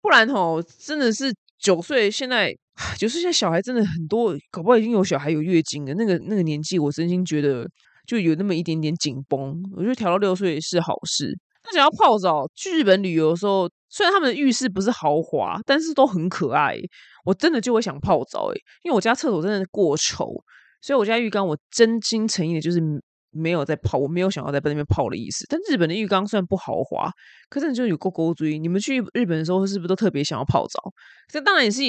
[0.00, 2.56] 不然吼，真的是九岁现在。
[2.98, 5.94] 就是现在小孩真的很多，搞不好已经有小孩有月经了。
[5.94, 7.68] 那个那个年纪，我真心觉得
[8.06, 9.54] 就有那么一点点紧绷。
[9.76, 11.36] 我觉得调到六岁是好事。
[11.64, 16.76] 那想要泡澡，去日本旅游的时候，虽然他们的浴室不是豪华，但是都很可爱。
[17.24, 20.26] 我真的就会想泡澡诶，因为我家厕所真的过丑，
[20.80, 22.80] 所以我家浴缸我真心诚意的就是。
[23.32, 25.46] 没有在泡，我没有想要在那边泡的意思。
[25.48, 27.08] 但日本的浴缸虽然不豪华，
[27.48, 28.58] 可是就有够够追。
[28.58, 30.92] 你们去日本的时候是不是都特别想要泡澡？
[31.32, 31.80] 这当然也是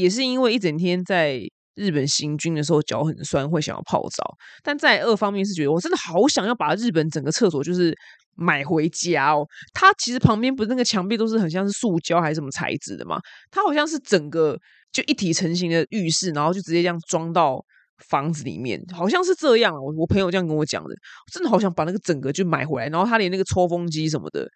[0.00, 1.40] 也是因为一整天在
[1.74, 4.24] 日本行军的时候脚很酸，会想要泡澡。
[4.62, 7.94] 但在二方面是觉得我真的好想要把日本整个厕所就是
[8.34, 9.46] 买回家哦。
[9.72, 13.20] 它其实旁边不是那个墙壁都是很像是塑胶还是什么材质的嘛？
[13.50, 14.56] 它好像是整个
[14.92, 17.64] 就一体成型的浴室，然后就直接这样装到。
[18.08, 19.74] 房子里面，好像是这样。
[19.74, 20.94] 我我朋友这样跟我讲的，
[21.32, 24.48] 真的好想把那个整个就买回来，然后他连那个抽风机什么的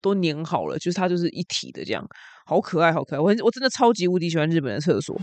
[0.00, 2.06] 都粘好了，就是它就是一体的这样，
[2.46, 3.20] 好可爱，好可爱。
[3.20, 5.18] 我很我真的超级无敌喜欢日本的厕所。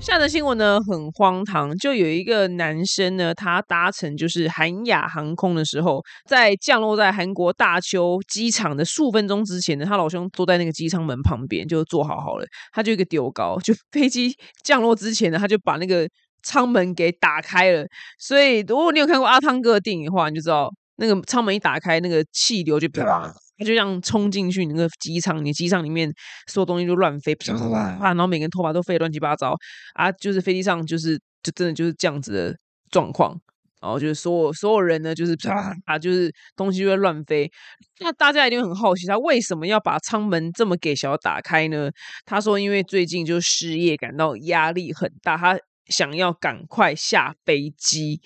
[0.00, 14.34] 下的新闻呢很荒唐，就有一个男生呢，他搭乘就是韩亚航空的时候，在降落在韩国大邱机场的数分钟之前呢，他老兄坐在那个机舱门旁边就坐好好了，他就一个丢高，就飞机
[14.64, 16.08] 降落之前呢，他就把那个
[16.42, 17.86] 舱门给打开了。
[18.18, 23.32] 所以如果你有看过阿汤哥的电影的话，你就知道那个舱门一打开，那个气流就啪。
[23.58, 26.10] 他就这样冲进去，那个机舱，你机舱里面
[26.46, 29.54] 所有东西就乱飞，啪啪啪，然后每个人头发都飞乱七八糟
[29.92, 30.10] 啊！
[30.12, 32.56] 就是飞机上就是就真的就是这样子的
[32.90, 33.38] 状况，
[33.82, 37.50] 然后就是所有所有人呢，就是啪啊，就是东西就会乱飞。
[37.98, 41.90] 那大家一定很好奇，他为什么要把舱门这么给小打开呢？
[42.24, 45.58] 他说，因为最近就失业，感到压力很大，他
[45.90, 48.22] 想要赶快下飞机。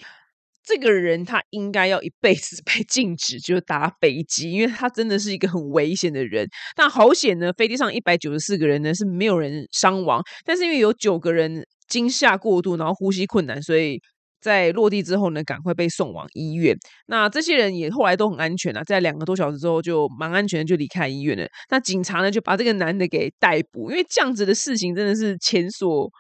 [0.67, 6.49] 这个人他应该要一辈子 被禁止就搭飞机，因为他真的是一个很危险的人。
[6.75, 14.01] 但好险呢，飞机上一百九十四个人呢是没有人伤亡，但是因为有九个人惊吓过度，然后呼吸困难，所以
[14.41, 16.75] 在落地之后呢，赶快被送往医院。
[17.09, 21.47] 那这些人也后来都很安全啊，在两个多小时之后就蛮安全的就离开医院了。
[21.69, 26.11] 那警察呢就把这个男的给逮捕，因为这样子的事情真的是前所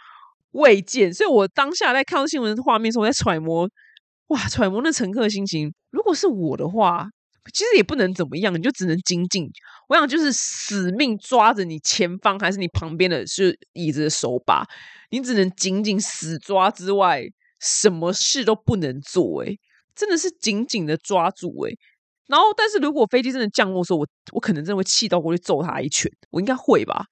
[0.54, 1.12] 未见。
[1.14, 3.68] 所以我当下在看到新闻画面时候，我在揣摩。
[4.28, 4.48] 哇！
[4.48, 7.06] 揣摩那乘客的心情，如果是我的话，
[7.52, 9.46] 其实也不能怎么样，你就只能精进。
[9.88, 14.64] 我想就是死命抓着你前方还是你旁边的是椅子的手把，
[15.10, 17.22] 你只能紧紧死抓之外，
[17.60, 19.42] 什么事都不能做。
[19.42, 19.58] 诶
[19.94, 21.76] 真的是紧紧的抓住诶
[22.26, 27.04] 然后，但是如果飞机真的降落的时候，我我可能真的会气到过去揍他一拳，我应该会吧。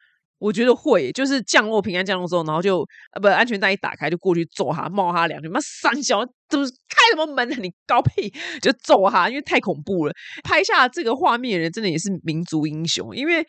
[0.42, 7.56] 我觉得会，就是降落平安降落之后，然后就呃不安全带一打开就过去揍他，冒他两句，妈三小怎么开什么门啊？
[7.60, 8.28] 你高屁
[8.60, 10.12] 就揍他，因为太恐怖了。
[10.42, 13.46] 拍下这个画面的人真的也是民族英雄，因为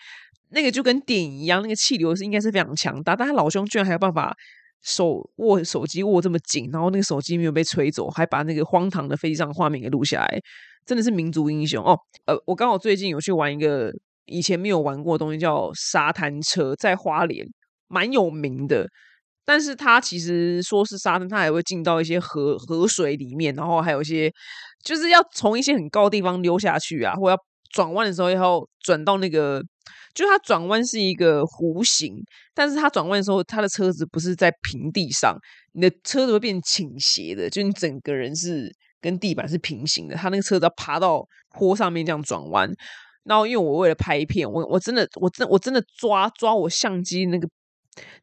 [0.52, 4.32] 那个就跟电影一样，那个气流是应该是非常强大，但他老兄居然还有办法
[4.84, 10.40] 手握手机握这么紧，然后那个手机没有被吹走，还把那个荒唐的飞机上画面给录下来，
[10.86, 11.98] 真的是民族英雄哦。
[12.28, 13.92] 呃，我刚好最近有去玩一个。
[14.26, 17.46] 以前没有玩过的东西叫沙滩车，在花莲
[17.88, 18.88] 蛮有名的。
[19.46, 24.32] 但是它其实说是沙滩，它还会进到一些河河水里面，然后还有一些
[24.84, 27.38] 就是要从一些很高的地方溜下去啊，或要
[27.74, 29.62] 转弯的时候要转到那个，
[30.14, 32.16] 就它转弯是一个弧形，
[32.54, 35.36] 但是它转弯的时候，它的车子不是在平地上，
[35.74, 42.72] 你的车子会变倾斜的，就你整个人是跟地板是平行的，它那个车子要爬到坡上面这样转弯。
[43.24, 47.48] 然后，因为我为了拍片，我我真的，我真我真的抓抓我相机那个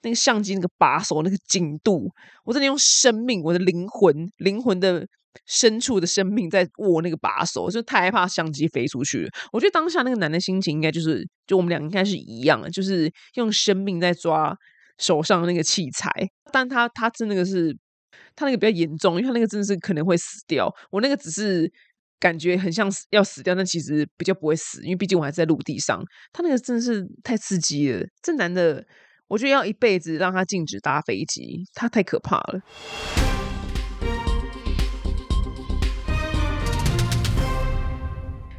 [0.02, 2.10] 那个相机那个把手那个紧度，
[2.44, 5.06] 我真的用生命，我的灵魂灵魂的
[5.46, 9.26] 深处的生命在握那个把手，就太害怕相机飞出去。
[9.52, 14.54] 我觉得当下那个男的心情应该就是，就我们俩应该是一样的，就是用生命在抓
[14.98, 16.10] 手上那个器材。
[16.52, 17.74] 但他他真那个是，
[18.36, 20.70] 他那个比较严重，因为他那个真的是可能会死掉。
[20.90, 21.72] 我那个只是。
[22.20, 26.00] 感觉很像要死掉，但其实比较不会死，因为毕竟我还在陆地上。
[26.33, 28.85] 他那个真的是太刺激了，这男的，
[29.26, 32.61] 我觉得要一辈子让他禁止搭飞机，他太可怕了。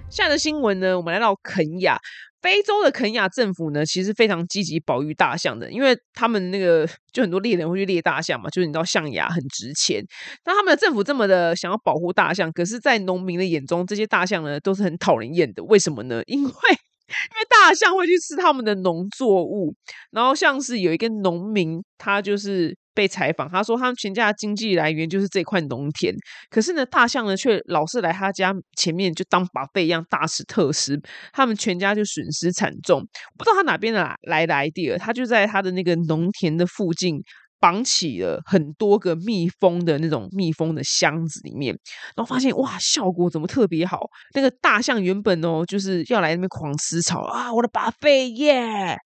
[0.10, 1.97] 下的新闻呢，我们来到肯亚。
[2.41, 10.04] 非洲的肯亚政府呢，其实非常积极保育大象的，因为他们那个就很多猎人会去猎大象嘛，就是你知道象牙很值钱。
[10.45, 15.63] 那他们的政府这么的想要保护大象，可是，在农民的眼中，这些大象呢都是很讨人厌的。
[15.65, 16.21] 为什么呢？
[16.27, 19.75] 因为因为大象会去吃他们的农作物，
[20.12, 22.77] 然后像是有一个农民，他就是。
[22.93, 26.13] 被采访，他说他们全家的经济来源就是这块农田，
[26.49, 30.99] 可是呢，大象呢却老是来他家前面就当把费一样大吃特吃，
[31.32, 33.01] 他们全家就损失惨重。
[33.38, 37.21] 不知道他哪边的来的 idea，他就在他的那个农田的附近
[37.60, 41.73] 绑起了很多个密封的那种密封的箱子里面，
[42.15, 43.99] 然后发现哇，效果怎么特别好？
[44.34, 48.97] 那个大象原本哦就是要来那边狂吃草啊，我的把费耶，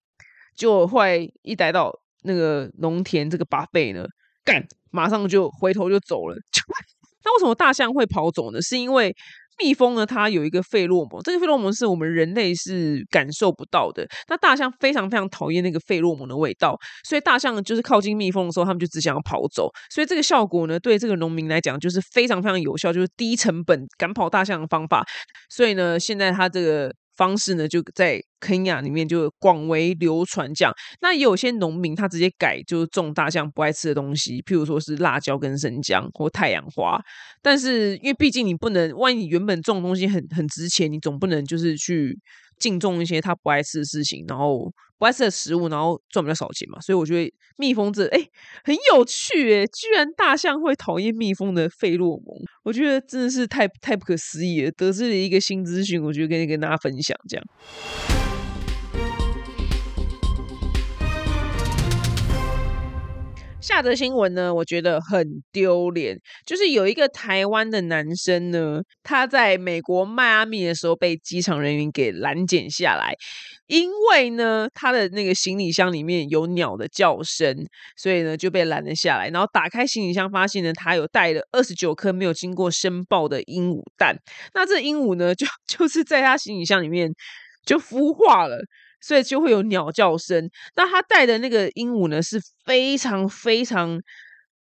[0.56, 1.91] 就会一逮到。
[2.26, 4.06] 那个农田这个八倍呢，
[4.44, 6.36] 干马上就回头就走了。
[7.24, 8.62] 那为什么大象会跑走呢？
[8.62, 9.16] 是因为
[9.58, 14.06] 蜜蜂呢，它有一个费洛蒙，这个费洛蒙是我们人类是感受不到的。
[14.28, 19.72] 那大象非常非常讨厌那个费洛蒙的味道，所以大象就是靠近蜜蜂的时候，他们就只想要跑走。
[19.90, 25.04] 所以这个效果呢，对这个农民来讲就是非常非常有效，就是低成本赶跑大象的方法。
[25.50, 26.94] 所以呢，现在他这个。
[27.15, 30.54] 方式呢，就在肯亚里面就广为流传。
[30.54, 36.99] 这样，那也有些农民他直接改，就是种大象不爱吃的东西，譬如说是辣椒跟生姜或太阳花。
[37.41, 42.19] 但是因为毕竟你不能，万一你原本种东西很很值钱，你总不能就是去。
[42.58, 46.80] 敬重一些他不爱吃的事情，然后不爱吃的食物，然后赚比较少钱嘛。
[46.80, 48.20] 所以我觉得蜜蜂这哎
[48.63, 54.72] 很有趣哎，居然大象会讨厌蜜蜂的费洛蒙，我觉得真的是太太不可思议了。
[54.72, 57.46] 得知了一个新资讯，我觉得可以跟大家分享这样。
[63.65, 73.15] 下则新闻呢，我觉得很丢脸，就是有一个台湾的男生呢，他在美国迈阿密的时候被机场人员给拦截下来，
[73.65, 77.65] 因为呢他的那个行李箱里面有鸟的叫声，
[77.97, 79.30] 所以呢就被拦了下来。
[79.30, 84.15] 然后打开行李箱，发现呢他有带了二十九颗没有经过申报的鹦鹉蛋，
[84.54, 87.12] 那这鹦鹉呢就 就是在他行李箱里面
[87.65, 88.60] 就孵化了。
[89.06, 90.50] 所以就会有鸟叫声。
[90.76, 94.02] 那他带的那个鹦鹉呢，是非常非常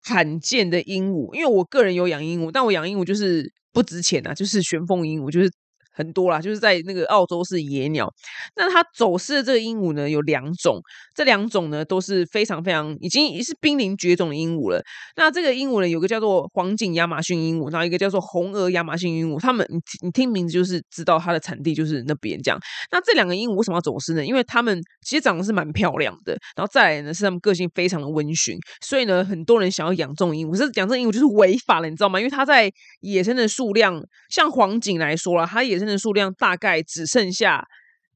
[0.03, 1.33] 罕见的鹦鹉。
[1.35, 5.51] 因为我个人有养鹦鹉，但我养鹦鹉就是不值钱啊，就是玄凤鹦鹉，就是。
[5.93, 8.13] 很多啦，就是在那个澳洲是野鸟。
[8.57, 10.81] 那它走失的这个鹦鹉呢，有两种，
[11.15, 14.83] 这两种呢都是非常非常已经是濒临绝种的鹦鹉了。
[15.17, 19.39] 那这个鹦鹉呢，有个叫做黄颈亚马逊鹦鹉，然后一个叫做红额亚马逊鹦鹉。
[19.39, 22.59] 它们，你你听名字就是知道它的产地就是那边这样。
[22.91, 24.25] 那这两个鹦鹉为什么要走失呢？
[24.25, 32.19] 因为它们其实长得是蛮漂亮的，然后再来呢是它们个性非常的温驯，所以呢很多人想要养这种鹦鹉，是养这种鹦鹉就是违法了，你知道吗？
[32.19, 35.82] 因为它在野生的数量，像黄颈来说了，它也。
[35.87, 37.67] 的数量大概只剩下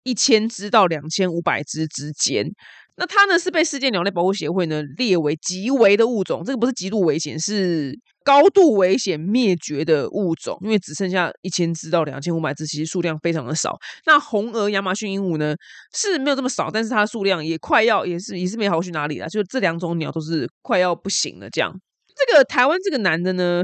[0.03, 2.47] 一千只到两千五百只之间。
[2.99, 13.77] 那它呢是被世界鸟类保护协会呢列为极危的物种，这个不是极度危险，是高度危险灭绝的物种，因为只剩下一千只到两千五百只，其实数量非常的少。
[14.07, 15.55] 那红额亚马逊鹦鹉呢
[15.95, 21.51] 是没有这么少，但是它的数量也快要也是也是没好去哪里了，就这两种鸟都是快要不行了。
[21.51, 21.79] 这样，
[22.17, 23.63] 这个台湾这个男的呢？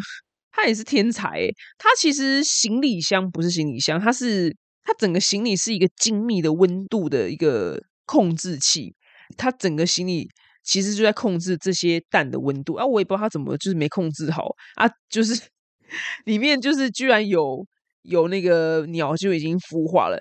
[0.53, 8.95] 他也是天才，他其实行李箱不是行李箱，他是他整个行李是一个精密的温度的一个控制器，
[9.37, 10.29] 他整个行李
[10.63, 15.41] 其实就在控制这些蛋的温度啊，我也不知道他怎么就是没控制好啊，就是
[16.25, 17.67] 里面就是居然有
[18.03, 20.21] 有那个鸟就已经孵化了。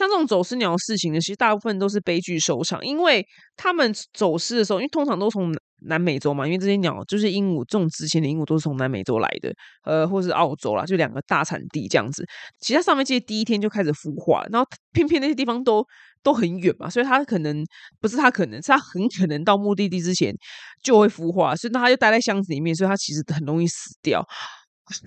[0.00, 3.22] 像这种走失鸟的事情呢，其实大部分都是悲剧收场，因为
[3.54, 9.52] 他们走失的时候，因为通常都从南美洲嘛，因为这些鸟就是鹦鹉，这种值钱的鹦鹉都是从南美洲来的，
[9.84, 12.24] 呃，或是澳洲啦，就两个大产地这样子。
[12.60, 15.84] 其他上面这些第一天就开始孵化，然后偏偏那些地方都
[16.22, 17.62] 都很远嘛，所以它可能
[18.00, 20.34] 不是它可能，是它很可能到目的地之前
[20.82, 24.26] 就会孵化，所以它就待在箱子里面，所以它其实很容易死掉。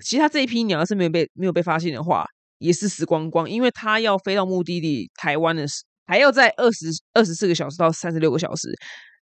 [0.02, 2.24] 其他这一批鸟要是没有被没有被发现的话，
[2.64, 8.74] 也是死光光，因为它要飞到目的地台湾的时，还要在二十二十四个小时到三十六个小时。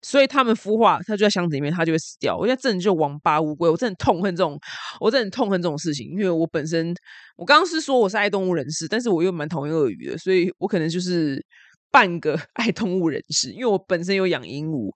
[0.01, 2.37] 所以他们孵化，它就在箱子里面，它就会死掉。
[2.37, 4.57] 我现在真的就王八乌龟，我真的痛恨这种，
[5.01, 6.09] 我真的痛恨这种事情。
[6.11, 6.93] 因为我本身，
[7.35, 11.45] 我刚刚是说我是爱动物人士，但是我又蛮讨厌鳄鱼的，所以我可能就是
[11.91, 13.51] 半个 爱动物人士。
[13.51, 14.89] 因为我本身有养鹦鹉，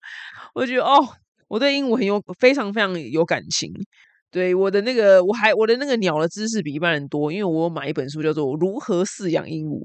[0.55, 1.05] 我觉得哦，
[1.49, 3.73] 我对鹦鹉很有非常非常有感情。
[4.33, 9.79] 对我的那个，我还我的那个鸟的知识比一般人多，因为我买一本书叫做《如何饲养鹦鹉》。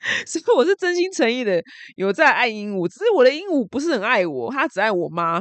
[0.26, 1.60] 所以我是真心诚意的
[1.96, 5.40] 有在爱鹦鹉，只是我的鹦鹉不是很爱我，它只爱我妈。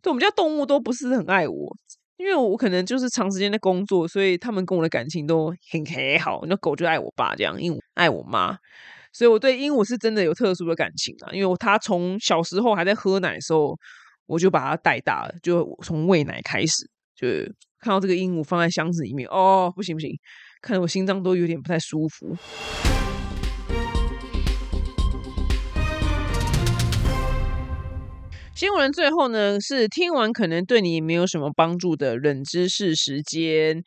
[0.00, 1.76] 对我们家动物都不是很爱我，
[2.18, 6.44] 因为我可能就是长时间的工作，所以他们跟我的感情都很很好。
[6.46, 8.56] 那狗就爱我爸这样，鹦鹉爱我妈，
[9.12, 11.32] 所以我对鹦鹉是真的有特殊的感情啊。
[11.32, 13.74] 因为它从小时候还在喝奶的时候，
[14.26, 16.86] 我就把它带大了，就从喂奶开始，
[17.24, 20.10] 就看到这个鹦鹉放在箱子里面，哦，不行不行，
[20.60, 22.36] 看得我心脏都有点不太舒服。
[28.54, 33.82] 新闻最后呢，是听完可能对你没有什么帮助的冷知识时间。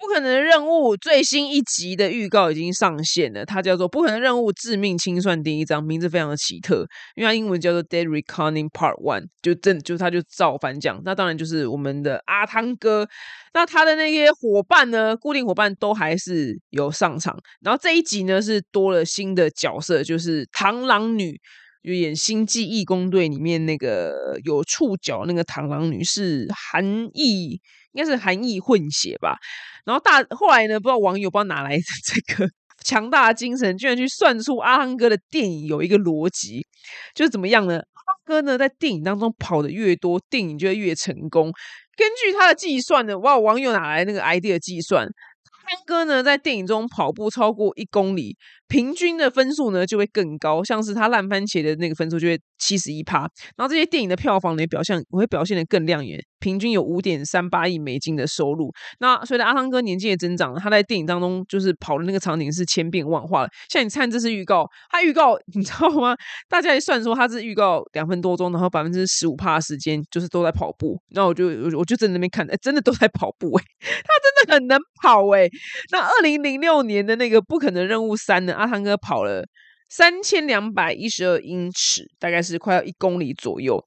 [0.00, 11.02] 不可能任务最新一集的预告已经上线了，它叫做《不可能任务：致命清算》第一章，名字非常的奇特，因为它英文叫做《Dead Reckoning Part One》，就正就它就照反讲。
[11.04, 13.08] 那当然就是我们的阿汤哥，
[13.52, 17.36] 那他的那些伙伴呢，固定伙伴都还是有上场。
[17.60, 21.40] 然后这一集呢是多了新的角色，就是螳螂女。
[21.88, 26.84] 就演《星际义工队》里面那个有触角那个螳螂女是韩
[27.14, 27.58] 裔，
[27.92, 29.38] 应该是韩裔混血吧。
[29.86, 32.46] 然后大后来呢，不知道网友不知道哪来的 这个
[32.84, 36.66] 强大的精神，居然去算出阿汤哥的电影有一个逻辑，
[37.14, 37.76] 就是怎么样呢？
[37.76, 41.50] 阿汤哥呢在电影当中跑的越多，电影就会越成功。
[41.96, 45.06] 根据他的计算呢，哇，网友哪来那个 idea 计算？
[45.06, 48.36] 阿汤哥呢在电影中跑步超过一公里。
[48.68, 53.20] 平均的分数呢就会更高，像是他烂番茄的那个分数就会七十一趴，
[53.56, 58.70] 然后这些电影的票房呢表现会表现的更亮眼，平均有五点三八亿美金的收入。
[59.00, 63.50] 那随着阿汤哥年纪的增长，他在电影当中就是跑的那个场景是千变万化的。
[63.70, 66.14] 像你看这次预告，他预告你知道吗？
[66.48, 71.46] 大家一算说他是预告两分多钟，然后百分之十五趴的时间就是都在跑步，那我就
[71.78, 75.48] 我就在那边看，哎，真的都在跑步哎， 他真的很能跑哎。
[75.90, 78.57] 那二零零六年的那个不可能任务三呢？
[78.58, 79.44] 阿汤哥跑了
[79.88, 83.82] 三千两百一十二英尺，大概是快要一公里左右。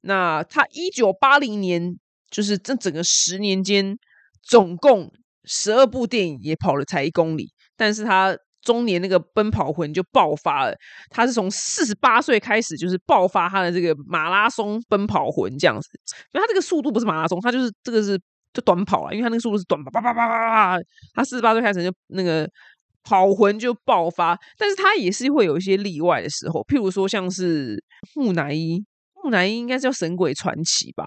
[0.00, 1.94] 那他一九八零年，
[2.30, 3.96] 就是这整个十年间，
[4.42, 5.10] 总共
[5.44, 7.52] 十二部电影也跑了才一公里。
[7.76, 10.74] 但是他中年那个奔跑魂就爆发了，
[11.10, 15.88] 他是从四十八岁开始就是爆发他的这个马拉松奔跑魂这样子。
[16.32, 18.18] 因为他这个速度不是马拉松，他就是这个是
[18.52, 20.82] 就短跑啊，因为他那个速度是短跑，叭叭叭叭叭。
[21.14, 22.48] 他四十八岁开始就那个。
[23.04, 27.82] 跑魂就爆发，但是它也是会有一些例外的时候，譬如说像是
[28.14, 28.82] 木乃伊，
[29.22, 31.06] 木乃伊应该是叫《神鬼传奇》吧？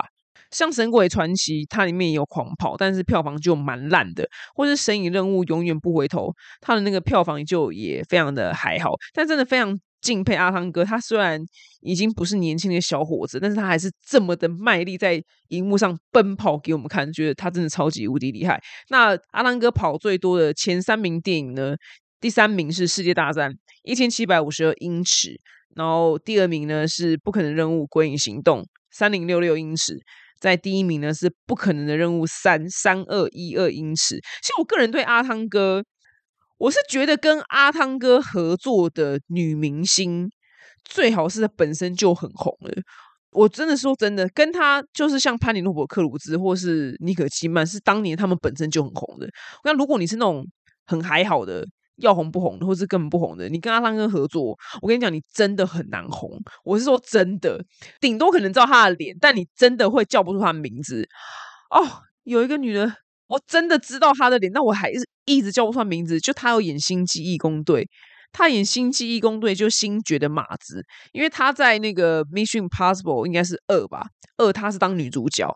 [0.51, 4.25] 像《神鬼传奇》，它里面也有狂跑，但是票房就蛮烂的。
[4.55, 6.31] 或是《神隐任务》永远不回头，
[6.61, 9.77] 它的那个票房就也非常的还好，但真的非常。
[10.01, 11.43] 敬佩阿汤哥，他虽然
[11.81, 18.61] 已经不是年轻的小伙子，但是他还是这么的卖力在荧幕上奔跑给我们看，觉得他真的超级无敌厉害。
[18.89, 21.75] 那阿汤哥跑最多的前三名电影呢？
[22.19, 23.51] 第三名是《世界大战》
[23.83, 25.39] 一千七百五十二英尺，
[25.75, 29.97] 然后第二名呢是《不可能任务：归影行动》三零六六英尺，
[30.39, 34.15] 在第一名呢是《不可能的任务三》三二一二英尺。
[34.41, 35.83] 其实我个人对阿汤哥。
[36.57, 40.29] 我是觉得跟阿汤哥合作的女明星，
[40.83, 42.73] 最好是本身就很红了。
[43.31, 49.29] 我真的说真的，跟他就是像潘尼洛普克鲁兹或是尼可基曼，是当年他们本身就很红的。
[49.63, 50.43] 那如果你是那种
[50.85, 51.63] 很还好的，
[51.97, 56.31] 要红不红的，或是根本不红的，你跟阿汤哥合作，我跟你讲，你真的很难红。
[56.63, 57.63] 我是说真的，
[57.99, 61.07] 顶多可能知道他的脸，但你真的会叫不出他的名字。
[61.69, 61.85] 哦，
[62.23, 62.91] 有一个女的。
[63.27, 66.19] 我真的知道他的脸，但我还是一直叫不出名字。
[66.19, 67.83] 就他有演《星际义工队》，
[68.31, 74.05] 他演《星际义工队》就星爵的马子，因为他在那个《Mission Possible》应该是二吧，
[74.37, 75.47] 二他是当女主角。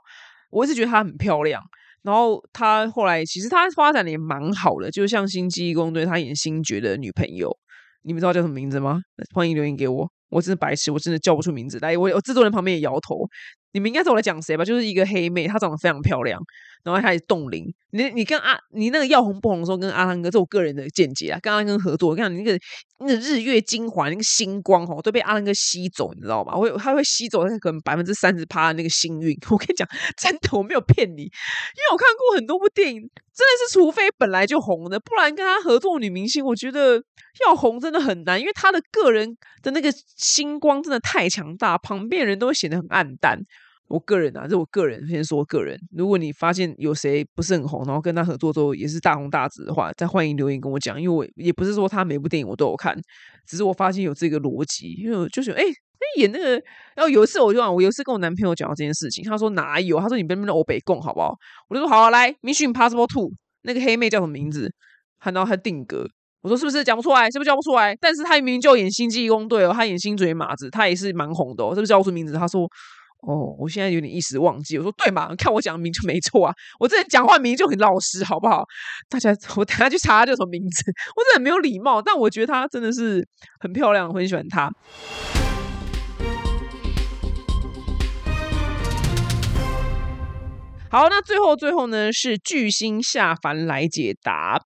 [0.50, 1.62] 我一直觉得她很漂亮，
[2.02, 7.50] 然后他后来其实他发展的也蛮好的，就像《星际义工队》，他演星爵的女朋友，
[8.02, 9.00] 你们知道叫什么名字吗？
[9.34, 11.98] 欢迎留言给我，我真的白痴，我真的叫不出名字来。
[11.98, 13.16] 我我制作人旁边也摇头，
[13.72, 14.66] 你们应该知道我在讲谁吧？
[14.66, 16.42] 就是一个黑妹，她长得非常漂亮。
[16.84, 22.60] 然后开始冻龄，你你跟阿你那个要红不红的时候，跟阿汤哥，这我个人的见解啊，跟阿汤哥合作，我跟你讲，那个
[23.00, 26.54] 那个日月精华那个星光哦，都被阿汤哥吸走，你知道吗？
[26.56, 29.38] 会他会吸走他可能百分之三十趴的那个幸运。
[29.52, 37.02] 我跟你讲，真的我没有骗你，因为我看过很多部电影，真的是除非本来就红的，不然跟他合作女明星，我觉得
[37.46, 43.40] 要红真的很难，因为他的个人的那个星光真的太强大，旁边人都会显得很暗淡。
[43.92, 45.78] 我个人啊，这我个人先说个人。
[45.96, 51.00] 如果你发现有谁不是很红，然后跟他合作之后也是大红大紫的话，再欢迎留言跟我讲。
[51.00, 52.98] 因为我也不是说他每部电影我都有看，
[53.46, 54.94] 只是我发现有这个逻辑。
[54.94, 55.64] 因为我就是哎，
[56.18, 56.52] 演那个，
[56.96, 60.00] 然后有一次我就我有一次跟我男朋友讲到这件事情，他说哪有？
[60.00, 61.36] 他说你别那么欧北共好不好？
[61.68, 63.30] 我就说好，来，Mission Possible Two
[63.64, 64.72] 那个黑妹叫什么名字？
[65.20, 66.08] 喊到他定格，
[66.42, 67.30] 我说是不是讲不出来？
[67.30, 67.94] 是不是叫不出来？
[68.00, 72.34] 但是他明明就演星际工队哦，他演星嘴马子，他也是蛮红的哦，是不是叫不出名字？
[72.34, 72.66] 他说。
[73.22, 74.78] 哦，我现在有点一时忘记。
[74.78, 75.36] 我说对嘛？
[75.36, 76.54] 看我讲的名就没错啊。
[76.80, 78.66] 我这人讲话名就很老实，好不好？
[79.10, 80.92] 大家，我等下去查他叫什么名字。
[81.16, 83.28] 我真的很没有礼貌，但我觉得他真的是
[83.60, 84.72] 很漂亮，我很喜欢他。
[90.90, 94.60] 好，那最后最后呢，是巨星下凡来解答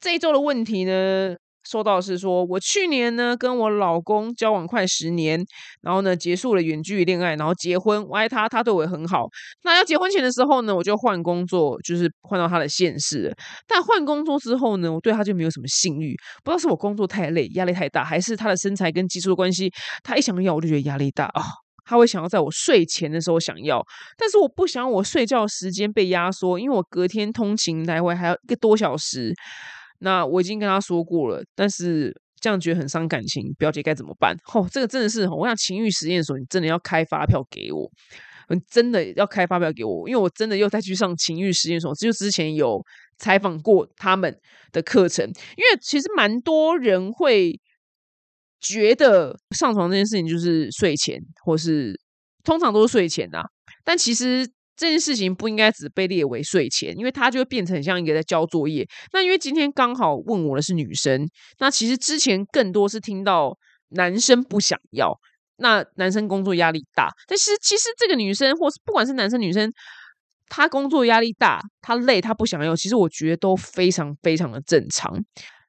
[0.00, 1.36] 这一周的问题呢。
[1.64, 5.44] 收到是说，我去年呢跟我老公交往快十年，
[5.80, 9.26] 然后呢结束了远距离恋爱，然后结婚，我爱他，他对我也很好。
[9.62, 13.34] 那要结婚前的时候呢，我就换工作，就是换到他的县市。
[13.66, 19.72] 但换工作之后呢，我对他就没有什么性欲，不知道是我工作太累，压力太大，还是他的身材跟技术的关系。
[20.02, 21.42] 他一想要，我就觉得压力大啊。
[21.84, 23.84] 他会想要在我睡前的时候想要，
[24.16, 29.34] 但是我不想我睡觉时间被压缩，因为我隔天通勤来回还要一个多小时。
[30.02, 34.36] 那我已经跟他说过了，但是这样觉得很伤感情，表姐该怎么办？
[34.52, 37.88] 哦，这个真的是，我想情欲实验所，你真的要开发票给我，
[38.48, 42.82] 你真的要开发票给我，因为我真的又再去上情欲实验所，就之前有
[43.18, 44.36] 采访过他们
[44.72, 45.24] 的课程，
[45.56, 47.58] 因为其实蛮多人会
[48.60, 51.98] 觉得上床这件事情就是睡前，或是
[52.42, 53.44] 通常都是睡前啊，
[53.84, 58.86] 但其实这件事情不应该只被列为睡前，因为它就会变成像一个在交作业。
[59.12, 63.56] 那因为今天刚好问我的是女生，那其实之前更多是听到
[63.90, 65.12] 男生不想要，
[65.56, 67.08] 那男生工作压力大。
[67.28, 69.70] 但是其实这个女生，或是不管是男生女生，
[70.48, 75.12] 他工作压力大，他累，他不想要，其实我觉得都非常非常的正常。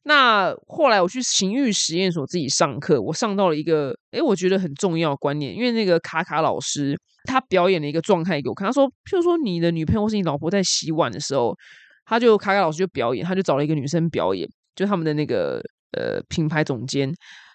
[0.06, 11.56] 那后来我去情欲实验所自己上课，我上到了一个诶，我觉得很重要观念，因为那个卡卡老师他表演了一个状态给我看，他说，譬如说你的女朋友或是你老婆在洗碗的时候，
[12.04, 14.46] 他就卡卡老师就表演，他就找了一个女生表演，
[14.76, 15.64] 就他们的那个
[15.98, 17.08] 呃品牌总监，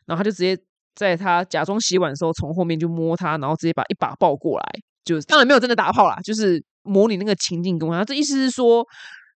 [0.07, 0.57] 然后他就直接
[0.95, 4.67] 在他假装洗碗的时候，从后面就摸他，然后直接把一把抱过来，
[5.05, 8.83] 就当然没有真的打炮啦，就是模拟那个情境跟我，他这意思是说。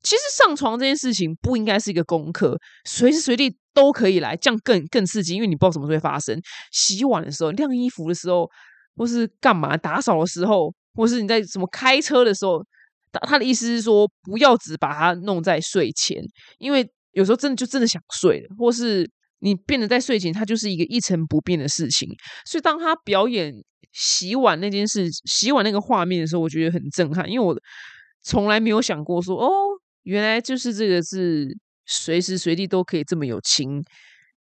[0.03, 6.39] 其实上床这件事情不应该是一个功课，随时随地都可以来，这样更更刺激，因为你不知道什么时候会发生。
[6.71, 8.49] 洗碗的时候、晾衣服的时候，
[8.95, 12.61] 或是干嘛打扫的时候，或是你在什么开车的时候，
[13.11, 16.17] 他的意思是说，不要只把它弄在睡前，
[16.57, 19.07] 因为有时候真的就真的想睡了，或是
[19.39, 22.09] 你变得在睡前，它就是一个一成不变的事情。
[22.45, 23.53] 所以当他表演
[23.93, 27.55] 洗碗那件事、洗碗那个画面的时候，我觉得很震撼，因为我
[28.23, 29.70] 从来没有想过说哦。
[30.03, 31.47] 原来就是这个是
[31.85, 33.83] 随时随地都可以这么有情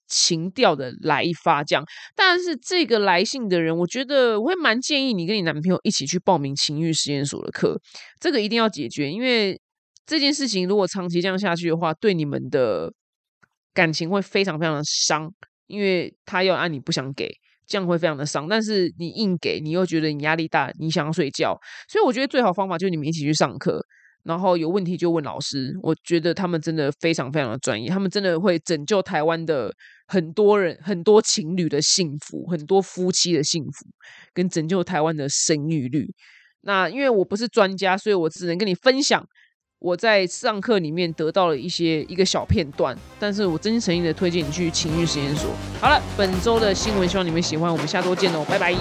[0.08, 1.84] 情调的来一发这样，
[2.14, 7.80] 但是这个来信的人，我觉得我会蛮建议你跟你男朋友一起去报名情欲实验所的课，
[8.20, 9.60] 这个一定要解决，因为
[10.06, 12.92] 这件事情如果长期这样下去的话，对你们的
[13.74, 15.28] 感情会非常非常的伤，
[15.66, 17.28] 因为他要按你不想给，
[17.66, 23.84] 这样会非常的伤，但是你硬给，你又觉得你压力大，你想要睡觉，所以我觉得最好方法就是你们一起去上课。
[24.26, 29.72] 然后有问题就问老师，我觉得他们真的非常非常的专业，他们真的会拯救台湾的
[30.08, 33.86] 很多人、很多情侣的幸福，很多夫妻的幸福，
[34.34, 36.12] 跟拯救台湾的生育率。
[36.62, 39.24] 那因为我不是专家，所以我只能跟你分享
[39.78, 45.48] 我在上课里面得到了一些一个小片段，但是我真心诚意的推荐你去情欲实验所。
[45.80, 48.74] 好了，本周的新闻希望你们喜欢，我们下周见哦，拜拜。